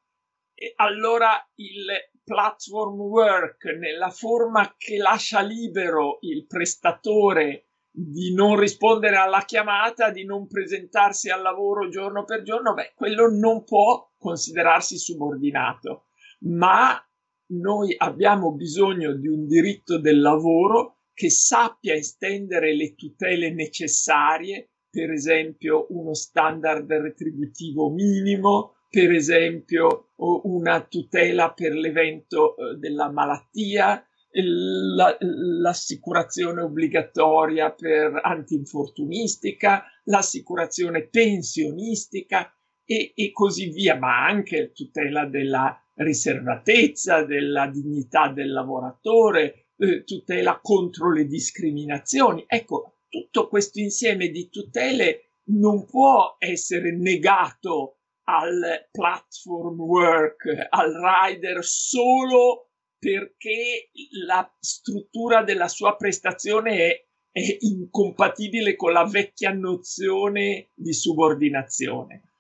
[0.54, 1.86] e allora il
[2.24, 7.65] platform work nella forma che lascia libero il prestatore
[7.98, 13.30] di non rispondere alla chiamata, di non presentarsi al lavoro giorno per giorno, beh, quello
[13.30, 16.08] non può considerarsi subordinato,
[16.42, 17.02] ma
[17.48, 25.12] noi abbiamo bisogno di un diritto del lavoro che sappia estendere le tutele necessarie, per
[25.12, 34.06] esempio uno standard retributivo minimo, per esempio una tutela per l'evento eh, della malattia,
[34.44, 45.80] la, l'assicurazione obbligatoria per antinfortunistica, l'assicurazione pensionistica e, e così via, ma anche tutela della
[45.96, 52.44] riservatezza, della dignità del lavoratore, eh, tutela contro le discriminazioni.
[52.48, 61.64] Ecco, tutto questo insieme di tutele non può essere negato al platform work, al rider
[61.64, 62.72] solo
[63.06, 63.92] perché
[64.26, 72.32] la struttura della sua prestazione è, è incompatibile con la vecchia nozione di subordinazione.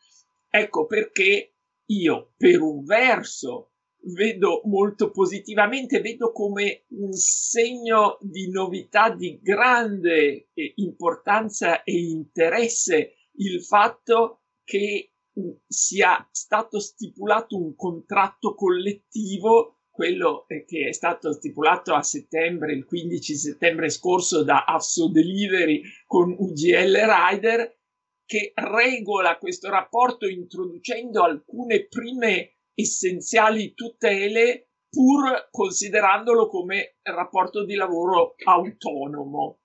[0.49, 1.53] Ecco perché
[1.85, 3.73] io per un verso
[4.15, 13.13] vedo molto positivamente, vedo come un segno di novità di grande eh, importanza e interesse
[13.33, 21.93] il fatto che mm, sia stato stipulato un contratto collettivo, quello che è stato stipulato
[21.93, 27.79] a settembre, il 15 settembre scorso da Asso Delivery con UGL Rider,
[28.25, 38.35] che regola questo rapporto introducendo alcune prime essenziali tutele pur considerandolo come rapporto di lavoro
[38.43, 39.59] autonomo.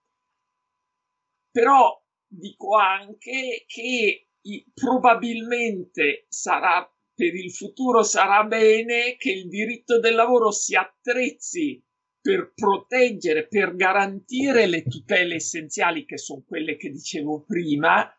[1.50, 4.28] Però dico anche che
[4.72, 6.88] probabilmente sarà
[7.20, 11.78] per il futuro sarà bene che il diritto del lavoro si attrezzi
[12.18, 18.10] per proteggere, per garantire le tutele essenziali che sono quelle che dicevo prima,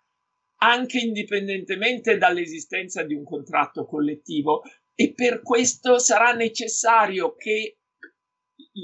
[0.58, 4.62] anche indipendentemente dall'esistenza di un contratto collettivo.
[4.94, 7.80] E per questo sarà necessario che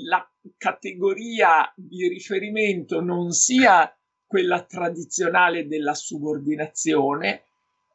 [0.08, 3.96] la categoria di riferimento non sia
[4.26, 7.44] quella tradizionale della subordinazione,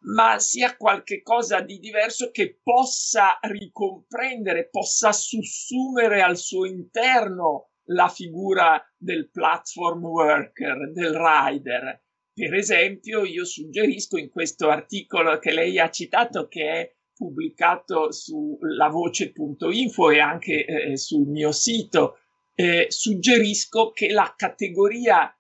[0.05, 8.83] ma sia qualcosa di diverso che possa ricomprendere, possa sussumere al suo interno la figura
[8.97, 12.03] del platform worker, del rider,
[12.35, 18.57] per esempio, io suggerisco in questo articolo che lei ha citato, che è pubblicato su
[18.61, 22.19] lavoce.info e anche eh, sul mio sito,
[22.55, 25.31] eh, suggerisco che la categoria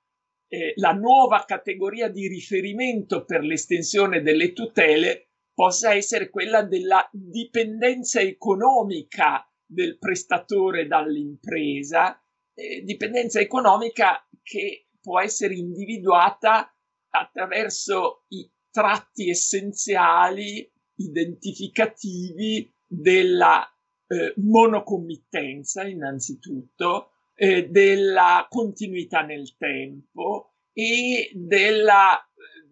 [0.52, 8.20] eh, la nuova categoria di riferimento per l'estensione delle tutele possa essere quella della dipendenza
[8.20, 12.22] economica del prestatore dall'impresa,
[12.52, 16.70] eh, dipendenza economica che può essere individuata
[17.08, 23.66] attraverso i tratti essenziali identificativi della
[24.06, 31.86] eh, monocommittenza innanzitutto, eh, della continuità nel tempo e del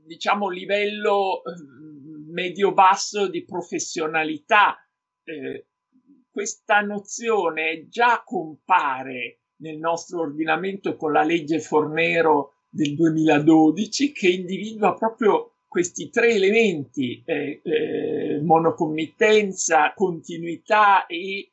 [0.05, 1.53] diciamo livello eh,
[2.31, 4.77] medio-basso di professionalità.
[5.25, 5.67] Eh,
[6.31, 14.95] questa nozione già compare nel nostro ordinamento con la legge Fornero del 2012 che individua
[14.95, 21.53] proprio questi tre elementi, eh, eh, monocommittenza, continuità e eh,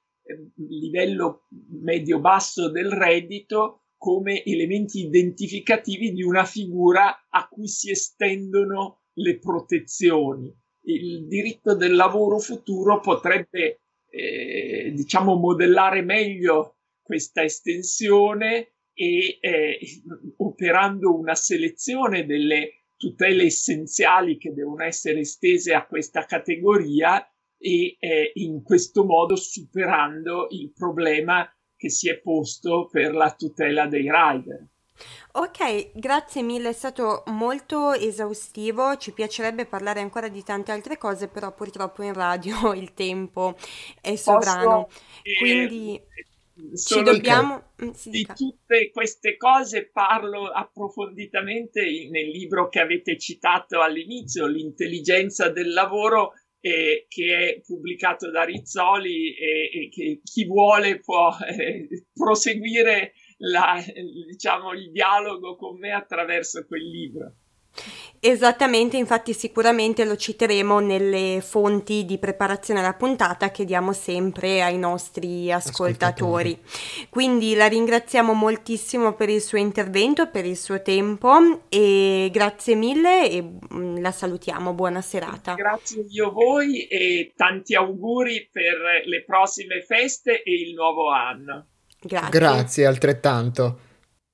[0.55, 1.47] livello
[1.81, 10.53] medio-basso del reddito, come elementi identificativi di una figura a cui si estendono le protezioni.
[10.83, 19.79] Il diritto del lavoro futuro potrebbe, eh, diciamo, modellare meglio questa estensione e eh,
[20.37, 27.23] operando una selezione delle tutele essenziali che devono essere estese a questa categoria
[27.57, 33.87] e eh, in questo modo superando il problema che si è posto per la tutela
[33.87, 34.65] dei rider.
[35.33, 41.27] Ok, grazie mille, è stato molto esaustivo, ci piacerebbe parlare ancora di tante altre cose,
[41.27, 43.55] però purtroppo in radio il tempo
[44.01, 47.73] è sovrano, Posso, quindi eh, ci dobbiamo...
[47.83, 55.71] Mm, di tutte queste cose parlo approfonditamente nel libro che avete citato all'inizio, L'intelligenza del
[55.71, 63.13] lavoro, eh, che è pubblicato da Rizzoli e, e che chi vuole può eh, proseguire
[63.37, 63.83] la,
[64.27, 67.35] diciamo, il dialogo con me attraverso quel libro.
[68.19, 74.77] Esattamente, infatti sicuramente lo citeremo nelle fonti di preparazione alla puntata che diamo sempre ai
[74.77, 76.59] nostri ascoltatori.
[76.59, 77.07] ascoltatori.
[77.09, 83.29] Quindi la ringraziamo moltissimo per il suo intervento, per il suo tempo e grazie mille
[83.29, 84.73] e mm, la salutiamo.
[84.73, 85.53] Buona serata.
[85.53, 91.67] Grazie io a voi e tanti auguri per le prossime feste e il nuovo anno.
[92.01, 92.29] Grazie.
[92.29, 93.79] Grazie altrettanto.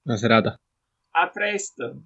[0.02, 0.56] Buona serata.
[1.16, 2.06] A presto.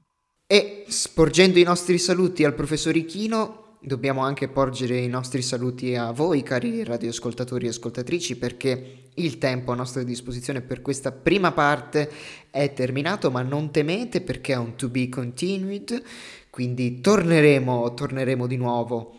[0.49, 6.11] E sporgendo i nostri saluti al professor Ichino, dobbiamo anche porgere i nostri saluti a
[6.11, 12.09] voi, cari radioascoltatori e ascoltatrici, perché il tempo a nostra disposizione per questa prima parte
[12.49, 16.01] è terminato, ma non temete perché è un to be continued,
[16.49, 19.15] quindi torneremo, torneremo di nuovo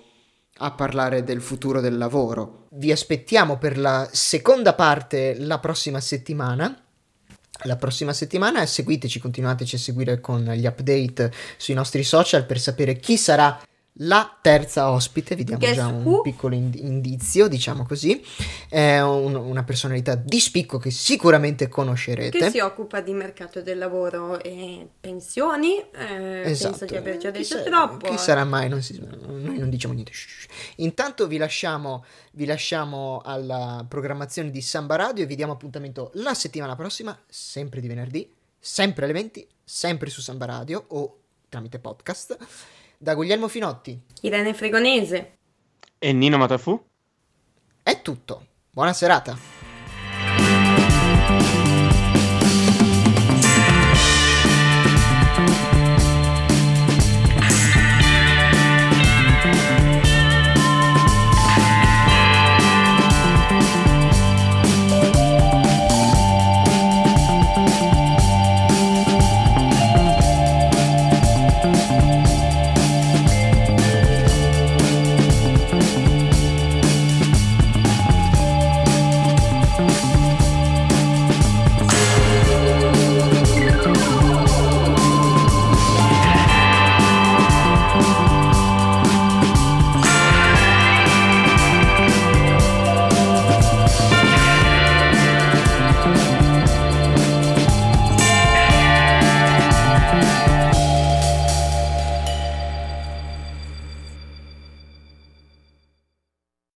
[0.60, 2.68] a parlare del futuro del lavoro.
[2.70, 6.87] Vi aspettiamo per la seconda parte la prossima settimana.
[7.62, 12.96] La prossima settimana seguiteci, continuateci a seguire con gli update sui nostri social per sapere
[12.96, 13.60] chi sarà
[14.00, 16.20] la terza ospite, vi diamo Guess già un who?
[16.20, 18.22] piccolo indizio, diciamo così,
[18.68, 22.38] è un, una personalità di spicco che sicuramente conoscerete.
[22.38, 26.70] Che si occupa di mercato del lavoro e pensioni, eh, esatto.
[26.70, 28.08] penso di aver già detto chi troppo.
[28.08, 28.68] Chi sarà mai?
[28.68, 30.12] Non si, noi non diciamo niente.
[30.76, 36.34] Intanto vi lasciamo, vi lasciamo alla programmazione di Samba Radio e vi diamo appuntamento la
[36.34, 41.18] settimana prossima, sempre di venerdì, sempre alle 20, sempre su Samba Radio o
[41.48, 42.36] tramite podcast.
[43.00, 45.38] Da Guglielmo Finotti, Irene Fregonese
[46.00, 46.84] e Nino Matafu.
[47.80, 48.46] È tutto.
[48.72, 49.38] Buona serata.